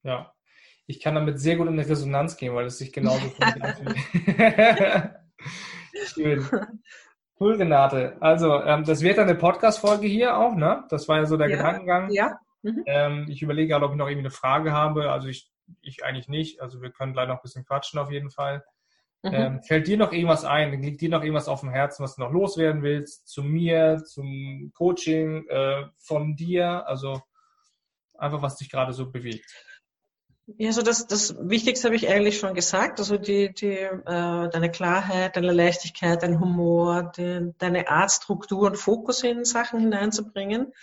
Ja, 0.03 0.33
ich 0.85 0.99
kann 0.99 1.15
damit 1.15 1.39
sehr 1.39 1.55
gut 1.55 1.67
in 1.67 1.73
eine 1.73 1.87
Resonanz 1.87 2.35
gehen, 2.37 2.53
weil 2.55 2.65
es 2.65 2.77
sich 2.77 2.91
genauso 2.91 3.29
für 3.29 3.45
mich 3.45 3.63
anfühlt. 3.63 3.97
Schön. 6.13 6.47
Cool, 7.39 7.55
Renate. 7.55 8.17
Also, 8.19 8.61
ähm, 8.63 8.83
das 8.83 9.01
wird 9.01 9.17
dann 9.17 9.27
eine 9.27 9.37
Podcast-Folge 9.37 10.07
hier 10.07 10.37
auch, 10.37 10.55
ne? 10.55 10.83
Das 10.89 11.07
war 11.07 11.17
ja 11.17 11.25
so 11.25 11.37
der 11.37 11.49
ja, 11.49 11.57
Gedankengang. 11.57 12.11
Ja. 12.11 12.37
Mhm. 12.61 12.83
Ähm, 12.85 13.25
ich 13.29 13.41
überlege 13.41 13.69
gerade, 13.69 13.85
ob 13.85 13.91
ich 13.91 13.97
noch 13.97 14.07
irgendwie 14.07 14.27
eine 14.27 14.31
Frage 14.31 14.71
habe. 14.71 15.11
Also 15.11 15.27
ich, 15.27 15.51
ich 15.81 16.03
eigentlich 16.03 16.27
nicht. 16.27 16.61
Also 16.61 16.81
wir 16.81 16.91
können 16.91 17.13
gleich 17.13 17.27
noch 17.27 17.35
ein 17.35 17.41
bisschen 17.41 17.65
quatschen 17.65 17.99
auf 17.99 18.11
jeden 18.11 18.29
Fall. 18.29 18.63
Mhm. 19.23 19.33
Ähm, 19.33 19.63
fällt 19.63 19.87
dir 19.87 19.97
noch 19.97 20.11
irgendwas 20.11 20.43
ein? 20.43 20.81
Liegt 20.81 21.01
dir 21.01 21.09
noch 21.09 21.21
irgendwas 21.23 21.47
auf 21.47 21.61
dem 21.61 21.69
Herzen, 21.69 22.03
was 22.03 22.15
du 22.15 22.21
noch 22.21 22.31
loswerden 22.31 22.83
willst? 22.83 23.27
Zu 23.27 23.41
mir, 23.41 24.03
zum 24.05 24.71
Coaching, 24.75 25.47
äh, 25.47 25.85
von 25.97 26.35
dir? 26.35 26.85
Also 26.87 27.21
einfach, 28.17 28.41
was 28.41 28.57
dich 28.57 28.69
gerade 28.69 28.91
so 28.91 29.09
bewegt. 29.09 29.49
Ja, 30.57 30.67
also 30.67 30.81
das, 30.81 31.07
das 31.07 31.37
Wichtigste 31.39 31.87
habe 31.87 31.95
ich 31.95 32.09
eigentlich 32.09 32.37
schon 32.37 32.53
gesagt. 32.53 32.99
Also 32.99 33.17
die, 33.17 33.53
die, 33.53 33.69
äh, 33.69 33.99
deine 34.05 34.69
Klarheit, 34.69 35.37
deine 35.37 35.53
Leichtigkeit, 35.53 36.21
dein 36.21 36.41
Humor, 36.41 37.13
die, 37.17 37.53
deine 37.59 37.87
Art, 37.87 38.11
Struktur 38.11 38.67
und 38.67 38.77
Fokus 38.77 39.23
in 39.23 39.45
Sachen 39.45 39.79
hineinzubringen. 39.79 40.73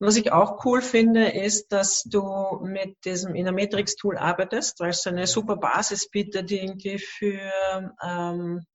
Was 0.00 0.16
ich 0.16 0.32
auch 0.32 0.64
cool 0.64 0.82
finde, 0.82 1.28
ist, 1.28 1.72
dass 1.72 2.02
du 2.02 2.60
mit 2.62 3.04
diesem 3.04 3.34
Inametrix-Tool 3.34 4.18
arbeitest, 4.18 4.80
weil 4.80 4.90
es 4.90 5.06
eine 5.06 5.26
super 5.26 5.56
Basis 5.56 6.08
bietet, 6.08 6.50
irgendwie 6.50 6.98
für 6.98 7.92
ähm, 8.02 8.66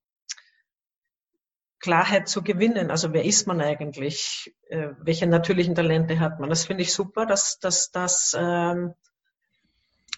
Klarheit 1.79 2.27
zu 2.27 2.43
gewinnen. 2.43 2.91
Also 2.91 3.13
wer 3.13 3.25
ist 3.25 3.47
man 3.47 3.62
eigentlich? 3.62 4.53
Äh, 4.69 4.89
welche 4.99 5.27
natürlichen 5.27 5.75
Talente 5.75 6.19
hat 6.19 6.39
man? 6.39 6.49
Das 6.49 6.65
finde 6.65 6.84
ich 6.84 6.93
super, 6.93 7.25
dass, 7.25 7.60
dass 7.60 7.91
das 7.91 8.36
ähm, 8.38 8.93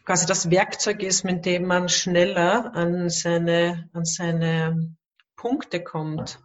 quasi 0.06 0.26
das 0.26 0.50
Werkzeug 0.50 1.04
ist, 1.04 1.24
mit 1.24 1.46
dem 1.46 1.66
man 1.66 1.90
schneller 1.90 2.74
an 2.76 3.10
seine, 3.10 3.90
an 3.94 4.06
seine 4.06 4.96
Punkte 5.36 5.84
kommt. 5.84 6.40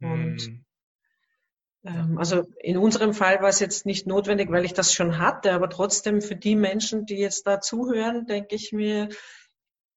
Und 0.00 0.36
mm. 0.36 0.38
Ähm, 0.38 0.61
also 1.84 2.44
in 2.60 2.76
unserem 2.76 3.12
Fall 3.12 3.40
war 3.40 3.48
es 3.48 3.58
jetzt 3.58 3.86
nicht 3.86 4.06
notwendig, 4.06 4.50
weil 4.50 4.64
ich 4.64 4.72
das 4.72 4.94
schon 4.94 5.18
hatte, 5.18 5.52
aber 5.52 5.68
trotzdem 5.68 6.22
für 6.22 6.36
die 6.36 6.54
Menschen, 6.54 7.06
die 7.06 7.16
jetzt 7.16 7.46
da 7.46 7.60
zuhören, 7.60 8.26
denke 8.26 8.54
ich 8.54 8.72
mir, 8.72 9.08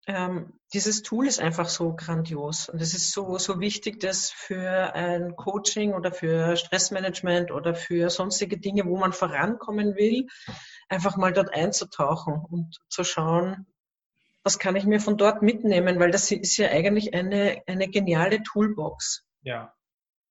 ähm, 0.07 0.53
dieses 0.73 1.01
Tool 1.01 1.27
ist 1.27 1.39
einfach 1.39 1.67
so 1.67 1.95
grandios 1.95 2.69
und 2.69 2.81
es 2.81 2.93
ist 2.93 3.11
so, 3.11 3.37
so 3.37 3.59
wichtig, 3.59 3.99
das 3.99 4.29
für 4.29 4.93
ein 4.93 5.35
Coaching 5.35 5.93
oder 5.93 6.11
für 6.11 6.57
Stressmanagement 6.57 7.51
oder 7.51 7.73
für 7.75 8.09
sonstige 8.09 8.57
Dinge, 8.57 8.85
wo 8.85 8.97
man 8.97 9.13
vorankommen 9.13 9.95
will, 9.95 10.27
einfach 10.89 11.17
mal 11.17 11.33
dort 11.33 11.53
einzutauchen 11.53 12.43
und 12.49 12.77
zu 12.89 13.03
schauen, 13.03 13.67
was 14.43 14.59
kann 14.59 14.75
ich 14.75 14.85
mir 14.85 14.99
von 14.99 15.17
dort 15.17 15.41
mitnehmen, 15.41 15.99
weil 15.99 16.11
das 16.11 16.31
ist 16.31 16.57
ja 16.57 16.69
eigentlich 16.69 17.15
eine, 17.15 17.63
eine 17.65 17.87
geniale 17.87 18.43
Toolbox. 18.43 19.25
Ja, 19.41 19.73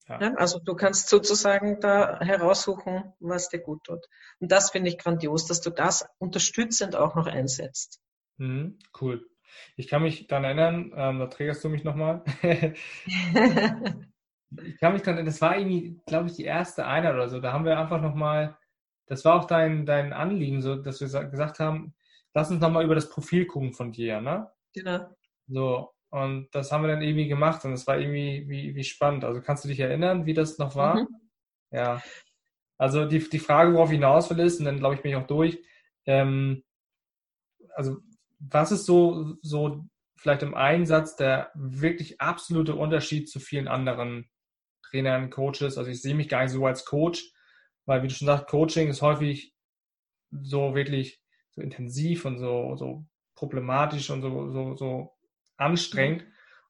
ja. 0.09 0.21
Ja, 0.21 0.35
also 0.35 0.59
du 0.59 0.75
kannst 0.75 1.09
sozusagen 1.09 1.81
da 1.81 2.21
heraussuchen, 2.21 3.15
was 3.21 3.49
dir 3.49 3.61
gut 3.61 3.85
tut. 3.85 4.07
Und 4.39 4.53
das 4.53 4.71
finde 4.71 4.91
ich 4.91 4.99
grandios, 4.99 5.47
dass 5.47 5.61
du 5.61 5.71
das 5.71 6.07
unterstützend 6.19 6.97
auch 6.97 7.15
noch 7.15 7.27
einsetzt. 7.27 8.01
Mhm, 8.37 8.79
cool. 9.01 9.27
Ich 9.77 9.89
kann 9.89 10.03
mich 10.03 10.27
daran 10.27 10.45
erinnern, 10.45 10.93
ähm, 10.97 11.19
da 11.21 11.27
trägerst 11.27 11.65
du 11.65 11.69
mich 11.69 11.85
nochmal. 11.85 12.25
ich 12.43 12.79
kann 14.79 14.93
mich 14.93 15.03
dann, 15.03 15.25
das 15.25 15.41
war 15.41 15.57
irgendwie, 15.57 16.01
glaube 16.07 16.29
ich, 16.29 16.35
die 16.35 16.45
erste 16.45 16.87
Einheit 16.87 17.15
oder 17.15 17.29
so. 17.29 17.41
Da 17.41 17.53
haben 17.53 17.65
wir 17.65 17.79
einfach 17.79 18.01
nochmal, 18.01 18.59
das 19.07 19.25
war 19.25 19.37
auch 19.37 19.47
dein, 19.47 19.87
dein 19.87 20.13
Anliegen, 20.13 20.61
so, 20.61 20.77
dass 20.77 21.01
wir 21.01 21.25
gesagt 21.27 21.61
haben, 21.61 21.95
lass 22.35 22.51
uns 22.51 22.61
nochmal 22.61 22.85
über 22.85 22.95
das 22.95 23.09
Profil 23.09 23.47
gucken 23.47 23.73
von 23.73 23.93
dir, 23.93 24.21
ne? 24.21 24.51
Genau. 24.73 25.09
So, 25.47 25.94
und 26.15 26.49
das 26.53 26.71
haben 26.71 26.85
wir 26.85 26.89
dann 26.89 27.03
irgendwie 27.03 27.27
gemacht 27.27 27.65
und 27.65 27.73
es 27.73 27.89
war 27.89 27.99
irgendwie 27.99 28.49
wie, 28.49 28.77
wie 28.77 28.85
spannend. 28.85 29.25
Also 29.25 29.41
kannst 29.41 29.65
du 29.65 29.69
dich 29.69 29.81
erinnern, 29.81 30.27
wie 30.27 30.33
das 30.33 30.59
noch 30.59 30.77
war? 30.77 31.01
Mhm. 31.01 31.09
Ja. 31.73 32.01
Also 32.79 33.05
die, 33.05 33.19
die 33.19 33.41
Frage, 33.41 33.75
worauf 33.75 33.91
ich 33.91 33.97
hinaus 33.97 34.31
will, 34.31 34.39
ist, 34.39 34.61
und 34.61 34.67
dann 34.67 34.79
glaube 34.79 34.95
ich 34.95 35.03
bin 35.03 35.11
ich 35.11 35.17
auch 35.17 35.27
durch, 35.27 35.59
ähm, 36.07 36.63
also 37.75 37.97
was 38.39 38.71
ist 38.71 38.87
so, 38.87 39.35
so 39.43 39.87
vielleicht 40.17 40.45
im 40.45 40.55
Einsatz 40.55 41.17
der 41.17 41.51
wirklich 41.55 42.21
absolute 42.21 42.77
Unterschied 42.77 43.29
zu 43.29 43.41
vielen 43.41 43.67
anderen 43.67 44.31
Trainern, 44.83 45.31
Coaches? 45.31 45.79
Also 45.79 45.91
ich 45.91 46.01
sehe 46.01 46.15
mich 46.15 46.29
gar 46.29 46.45
nicht 46.45 46.53
so 46.53 46.65
als 46.65 46.85
Coach, 46.85 47.29
weil 47.87 48.05
wie 48.05 48.07
du 48.07 48.15
schon 48.15 48.27
sagst, 48.27 48.47
Coaching 48.47 48.87
ist 48.87 49.03
häufig 49.03 49.53
so 50.31 50.77
wirklich 50.77 51.21
so 51.51 51.61
intensiv 51.61 52.25
und 52.25 52.39
so, 52.39 52.77
so 52.77 53.05
problematisch 53.35 54.11
und 54.11 54.23
so, 54.23 54.53
so, 54.53 54.77
so 54.77 55.14
anstrengend. 55.57 56.25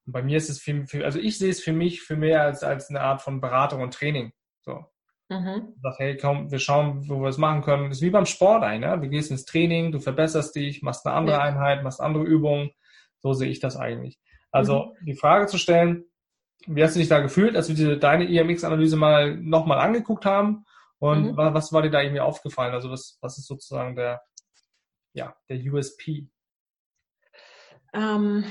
Und 0.05 0.13
bei 0.13 0.21
mir 0.21 0.37
ist 0.37 0.49
es 0.49 0.59
für, 0.59 0.85
für, 0.87 1.05
also 1.05 1.19
ich 1.19 1.37
sehe 1.37 1.49
es 1.49 1.61
für 1.61 1.73
mich 1.73 2.01
für 2.01 2.15
mehr 2.15 2.43
als, 2.43 2.63
als 2.63 2.89
eine 2.89 3.01
Art 3.01 3.21
von 3.21 3.41
Beratung 3.41 3.81
und 3.81 3.93
Training. 3.93 4.31
So. 4.61 4.85
Mhm. 5.29 5.73
Sag, 5.81 5.97
hey, 5.97 6.17
komm, 6.17 6.51
wir 6.51 6.59
schauen, 6.59 7.09
wo 7.09 7.19
wir 7.21 7.29
es 7.29 7.37
machen 7.37 7.61
können. 7.61 7.89
Das 7.89 7.97
ist 7.97 8.03
wie 8.03 8.11
beim 8.11 8.27
Sport 8.27 8.63
ein, 8.63 8.81
ne? 8.81 8.99
Du 8.99 9.09
gehst 9.09 9.31
ins 9.31 9.45
Training, 9.45 9.91
du 9.91 9.99
verbesserst 9.99 10.55
dich, 10.55 10.83
machst 10.83 11.05
eine 11.05 11.15
andere 11.15 11.37
ja. 11.37 11.41
Einheit, 11.41 11.83
machst 11.83 11.99
andere 11.99 12.23
Übungen. 12.23 12.71
So 13.19 13.33
sehe 13.33 13.49
ich 13.49 13.59
das 13.59 13.75
eigentlich. 13.75 14.19
Also 14.51 14.93
mhm. 14.99 15.05
die 15.05 15.15
Frage 15.15 15.47
zu 15.47 15.57
stellen, 15.57 16.05
wie 16.67 16.83
hast 16.83 16.95
du 16.95 16.99
dich 16.99 17.09
da 17.09 17.19
gefühlt, 17.19 17.55
als 17.55 17.67
wir 17.67 17.75
diese, 17.75 17.97
deine 17.97 18.25
IMX-Analyse 18.25 18.97
mal 18.97 19.35
nochmal 19.35 19.79
angeguckt 19.79 20.25
haben? 20.25 20.65
Und 20.99 21.31
mhm. 21.31 21.37
was, 21.37 21.53
was 21.53 21.73
war 21.73 21.81
dir 21.81 21.89
da 21.89 22.01
irgendwie 22.01 22.21
aufgefallen? 22.21 22.73
Also 22.73 22.91
was, 22.91 23.17
was 23.21 23.37
ist 23.37 23.47
sozusagen 23.47 23.95
der, 23.95 24.21
ja, 25.13 25.35
der 25.49 25.57
USP? 25.57 26.27
Ähm, 27.93 28.45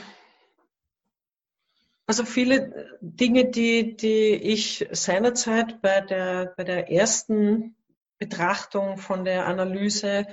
also 2.07 2.25
viele 2.25 2.88
Dinge, 3.01 3.51
die, 3.51 3.97
die 3.97 4.35
ich 4.35 4.87
seinerzeit 4.93 5.81
bei 5.81 6.01
der, 6.01 6.55
bei 6.57 6.64
der 6.64 6.90
ersten 6.90 7.77
Betrachtung 8.19 8.99
von 8.99 9.25
der 9.25 9.47
Analyse 9.47 10.27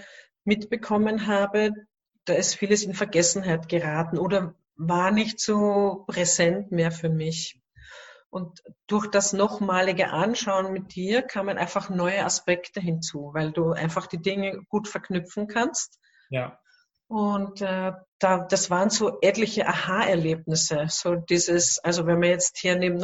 mitbekommen 0.44 1.28
habe, 1.28 1.72
da 2.26 2.34
ist 2.34 2.56
vieles 2.56 2.84
in 2.84 2.94
Vergessenheit 2.94 3.70
geraten 3.70 4.18
oder 4.18 4.56
war 4.76 5.12
nicht 5.12 5.40
so 5.40 6.04
präsent 6.08 6.72
mehr 6.72 6.92
für 6.92 7.10
mich. 7.10 7.60
Und 8.30 8.64
durch 8.88 9.08
das 9.08 9.34
nochmalige 9.34 10.12
Anschauen 10.12 10.72
mit 10.72 10.96
dir 10.96 11.22
kamen 11.22 11.58
einfach 11.58 11.90
neue 11.90 12.24
Aspekte 12.24 12.80
hinzu, 12.80 13.32
weil 13.34 13.52
du 13.52 13.72
einfach 13.72 14.08
die 14.08 14.22
Dinge 14.22 14.64
gut 14.70 14.88
verknüpfen 14.88 15.48
kannst. 15.48 16.00
Ja. 16.30 16.58
Und 17.12 17.62
äh, 17.62 17.92
da, 18.20 18.40
das 18.40 18.70
waren 18.70 18.90
so 18.90 19.20
etliche 19.20 19.68
Aha-Erlebnisse. 19.68 20.86
So 20.88 21.16
dieses, 21.16 21.78
also 21.80 22.08
wenn 22.08 22.22
man 22.22 22.30
jetzt 22.30 22.58
hier 22.58 22.78
neben 22.78 23.02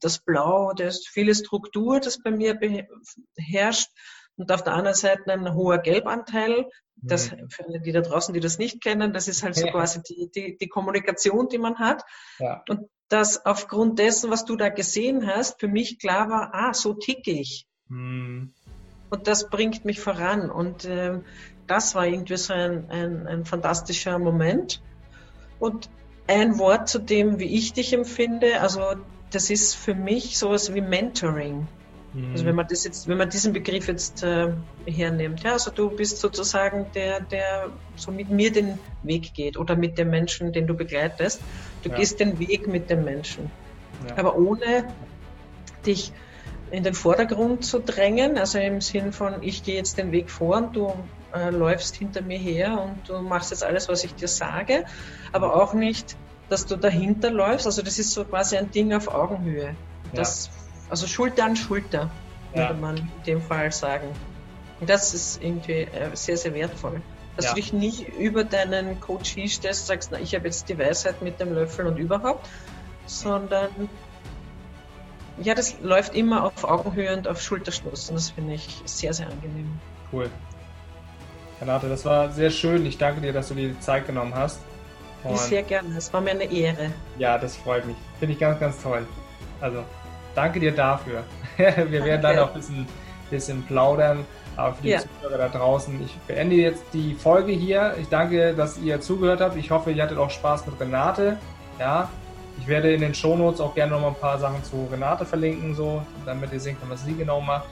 das 0.00 0.20
Blau, 0.20 0.72
da 0.72 0.84
ist 0.84 1.08
viele 1.08 1.34
Struktur, 1.34 1.98
das 1.98 2.22
bei 2.22 2.30
mir 2.30 2.54
beherrscht. 2.54 3.88
Und 4.36 4.52
auf 4.52 4.62
der 4.62 4.74
anderen 4.74 4.94
Seite 4.94 5.32
ein 5.32 5.52
hoher 5.52 5.78
Gelbanteil. 5.78 6.70
Das, 6.94 7.32
mhm. 7.32 7.50
für 7.50 7.64
die 7.80 7.90
da 7.90 8.02
draußen, 8.02 8.32
die 8.32 8.38
das 8.38 8.58
nicht 8.58 8.80
kennen, 8.80 9.12
das 9.12 9.26
ist 9.26 9.42
halt 9.42 9.56
so 9.56 9.66
quasi 9.72 10.00
die, 10.02 10.30
die, 10.30 10.56
die 10.56 10.68
Kommunikation, 10.68 11.48
die 11.48 11.58
man 11.58 11.80
hat. 11.80 12.04
Ja. 12.38 12.62
Und 12.68 12.88
dass 13.08 13.44
aufgrund 13.44 13.98
dessen, 13.98 14.30
was 14.30 14.44
du 14.44 14.54
da 14.54 14.68
gesehen 14.68 15.26
hast, 15.26 15.58
für 15.58 15.66
mich 15.66 15.98
klar 15.98 16.30
war, 16.30 16.50
ah, 16.54 16.72
so 16.72 16.94
ticke 16.94 17.32
ich. 17.32 17.66
Mhm. 17.88 18.54
Und 19.10 19.26
das 19.26 19.50
bringt 19.50 19.84
mich 19.84 20.00
voran. 20.00 20.50
Und 20.50 20.84
äh, 20.84 21.18
das 21.66 21.94
war 21.94 22.06
irgendwie 22.06 22.36
so 22.36 22.52
ein, 22.52 22.90
ein, 22.90 23.26
ein 23.26 23.44
fantastischer 23.44 24.18
Moment. 24.18 24.80
Und 25.58 25.90
ein 26.26 26.58
Wort 26.58 26.88
zu 26.88 26.98
dem, 27.00 27.38
wie 27.38 27.56
ich 27.56 27.72
dich 27.72 27.92
empfinde, 27.92 28.60
also 28.60 28.82
das 29.30 29.50
ist 29.50 29.74
für 29.74 29.94
mich 29.94 30.38
sowas 30.38 30.74
wie 30.74 30.80
Mentoring. 30.80 31.66
Mhm. 32.12 32.32
Also 32.32 32.44
wenn 32.44 32.54
man 32.54 32.66
das 32.68 32.84
jetzt, 32.84 33.08
wenn 33.08 33.18
man 33.18 33.30
diesen 33.30 33.52
Begriff 33.52 33.88
jetzt 33.88 34.22
äh, 34.22 34.52
hernimmt, 34.86 35.42
ja, 35.42 35.52
also 35.52 35.70
du 35.70 35.90
bist 35.90 36.18
sozusagen 36.18 36.86
der, 36.94 37.20
der 37.20 37.70
so 37.96 38.10
mit 38.10 38.30
mir 38.30 38.52
den 38.52 38.78
Weg 39.02 39.34
geht 39.34 39.56
oder 39.56 39.76
mit 39.76 39.98
dem 39.98 40.10
Menschen, 40.10 40.52
den 40.52 40.66
du 40.66 40.74
begleitest. 40.74 41.40
Du 41.82 41.90
ja. 41.90 41.96
gehst 41.96 42.20
den 42.20 42.38
Weg 42.38 42.66
mit 42.66 42.90
dem 42.90 43.04
Menschen. 43.04 43.50
Ja. 44.08 44.16
Aber 44.18 44.36
ohne 44.36 44.88
dich 45.86 46.12
in 46.70 46.82
den 46.82 46.94
Vordergrund 46.94 47.64
zu 47.64 47.80
drängen, 47.80 48.38
also 48.38 48.58
im 48.58 48.80
Sinn 48.80 49.12
von, 49.12 49.42
ich 49.42 49.62
gehe 49.62 49.76
jetzt 49.76 49.98
den 49.98 50.12
Weg 50.12 50.30
vor 50.30 50.56
und 50.56 50.76
du 50.76 50.92
äh, 51.34 51.50
läufst 51.50 51.96
hinter 51.96 52.22
mir 52.22 52.38
her 52.38 52.80
und 52.80 53.08
du 53.08 53.20
machst 53.20 53.50
jetzt 53.50 53.64
alles, 53.64 53.88
was 53.88 54.04
ich 54.04 54.14
dir 54.14 54.28
sage, 54.28 54.84
aber 55.32 55.54
auch 55.54 55.74
nicht, 55.74 56.16
dass 56.48 56.66
du 56.66 56.76
dahinter 56.76 57.30
läufst. 57.30 57.66
Also 57.66 57.82
das 57.82 57.98
ist 57.98 58.12
so 58.12 58.24
quasi 58.24 58.56
ein 58.56 58.70
Ding 58.70 58.92
auf 58.92 59.08
Augenhöhe. 59.08 59.74
Das 60.12 60.46
ja. 60.46 60.52
Also 60.90 61.06
Schulter 61.06 61.44
an 61.44 61.56
Schulter, 61.56 62.10
ja. 62.52 62.68
würde 62.68 62.80
man 62.80 62.96
in 62.96 63.08
dem 63.26 63.40
Fall 63.40 63.70
sagen. 63.70 64.08
Und 64.80 64.90
das 64.90 65.14
ist 65.14 65.42
irgendwie 65.42 65.82
äh, 65.82 66.10
sehr, 66.14 66.36
sehr 66.36 66.52
wertvoll. 66.54 67.00
Dass 67.36 67.44
ja. 67.46 67.50
du 67.52 67.56
dich 67.56 67.72
nicht 67.72 68.08
über 68.18 68.42
deinen 68.42 69.00
Coach 69.00 69.36
stellst, 69.46 69.86
sagst, 69.86 70.10
na, 70.10 70.18
ich 70.18 70.34
habe 70.34 70.46
jetzt 70.46 70.68
die 70.68 70.76
Weisheit 70.78 71.22
mit 71.22 71.38
dem 71.38 71.54
Löffel 71.54 71.86
und 71.86 71.96
überhaupt, 71.96 72.48
sondern 73.06 73.70
ja, 75.42 75.54
das 75.54 75.76
läuft 75.80 76.14
immer 76.14 76.44
auf 76.44 76.64
Augenhöhe 76.64 77.16
und 77.16 77.26
auf 77.26 77.40
Schulterschluss 77.40 78.08
und 78.10 78.16
das 78.16 78.30
finde 78.30 78.54
ich 78.54 78.82
sehr, 78.84 79.12
sehr 79.12 79.28
angenehm. 79.28 79.78
Cool. 80.12 80.30
Renate, 81.60 81.88
das 81.88 82.04
war 82.04 82.30
sehr 82.30 82.50
schön. 82.50 82.86
Ich 82.86 82.98
danke 82.98 83.20
dir, 83.20 83.32
dass 83.32 83.48
du 83.48 83.54
dir 83.54 83.68
die 83.68 83.80
Zeit 83.80 84.06
genommen 84.06 84.34
hast. 84.34 84.60
Und 85.24 85.38
sehr 85.38 85.62
gerne. 85.62 85.96
Es 85.96 86.12
war 86.12 86.20
mir 86.20 86.30
eine 86.30 86.44
Ehre. 86.44 86.90
Ja, 87.18 87.36
das 87.36 87.56
freut 87.56 87.86
mich. 87.86 87.96
Finde 88.18 88.34
ich 88.34 88.40
ganz, 88.40 88.58
ganz 88.58 88.82
toll. 88.82 89.06
Also, 89.60 89.84
danke 90.34 90.60
dir 90.60 90.72
dafür. 90.72 91.24
Wir 91.56 91.70
danke. 91.72 92.04
werden 92.04 92.22
dann 92.22 92.38
auch 92.38 92.48
ein 92.48 92.54
bisschen, 92.54 92.86
bisschen 93.28 93.62
plaudern. 93.64 94.24
Aber 94.56 94.74
für 94.74 94.82
die 94.82 94.88
ja. 94.90 95.00
Zuhörer 95.00 95.38
da 95.38 95.48
draußen, 95.48 96.02
ich 96.02 96.14
beende 96.26 96.56
jetzt 96.56 96.82
die 96.92 97.14
Folge 97.14 97.52
hier. 97.52 97.94
Ich 98.00 98.08
danke, 98.08 98.54
dass 98.54 98.78
ihr 98.78 99.00
zugehört 99.00 99.40
habt. 99.40 99.56
Ich 99.56 99.70
hoffe, 99.70 99.90
ihr 99.90 100.02
hattet 100.02 100.18
auch 100.18 100.30
Spaß 100.30 100.66
mit 100.66 100.80
Renate. 100.80 101.38
Ja, 101.78 102.08
ich 102.60 102.68
werde 102.68 102.92
in 102.92 103.00
den 103.00 103.14
Shownotes 103.14 103.60
auch 103.60 103.74
gerne 103.74 103.92
noch 103.92 104.00
mal 104.00 104.08
ein 104.08 104.14
paar 104.14 104.38
Sachen 104.38 104.62
zu 104.64 104.88
Renate 104.90 105.24
verlinken, 105.24 105.74
so, 105.74 106.02
damit 106.26 106.52
ihr 106.52 106.60
sehen 106.60 106.76
könnt, 106.78 106.92
was 106.92 107.04
sie 107.04 107.14
genau 107.14 107.40
macht 107.40 107.68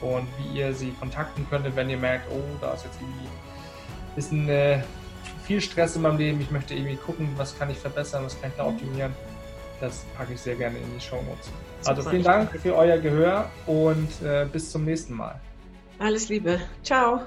und 0.00 0.26
wie 0.38 0.58
ihr 0.58 0.74
sie 0.74 0.90
kontakten 0.98 1.46
könntet, 1.48 1.76
wenn 1.76 1.88
ihr 1.88 1.96
merkt, 1.96 2.26
oh, 2.30 2.42
da 2.60 2.72
ist 2.72 2.84
jetzt 2.84 2.98
irgendwie 3.00 3.26
ein 3.26 4.14
bisschen 4.14 4.48
äh, 4.48 4.80
viel 5.44 5.60
Stress 5.60 5.96
in 5.96 6.02
meinem 6.02 6.18
Leben. 6.18 6.40
Ich 6.40 6.50
möchte 6.50 6.74
irgendwie 6.74 6.96
gucken, 6.96 7.28
was 7.36 7.56
kann 7.58 7.70
ich 7.70 7.78
verbessern, 7.78 8.24
was 8.24 8.40
kann 8.40 8.50
ich 8.50 8.56
da 8.56 8.66
optimieren. 8.66 9.12
Das 9.80 10.04
packe 10.16 10.34
ich 10.34 10.40
sehr 10.40 10.56
gerne 10.56 10.78
in 10.78 10.94
die 10.94 11.00
Show 11.00 11.22
Notes. 11.22 11.50
Also 11.84 12.08
vielen 12.08 12.22
Dank 12.22 12.50
für 12.60 12.74
euer 12.74 12.98
Gehör 12.98 13.50
und 13.66 14.08
äh, 14.22 14.46
bis 14.50 14.70
zum 14.70 14.84
nächsten 14.84 15.14
Mal. 15.14 15.40
Alles 15.98 16.28
Liebe. 16.28 16.60
Ciao. 16.82 17.20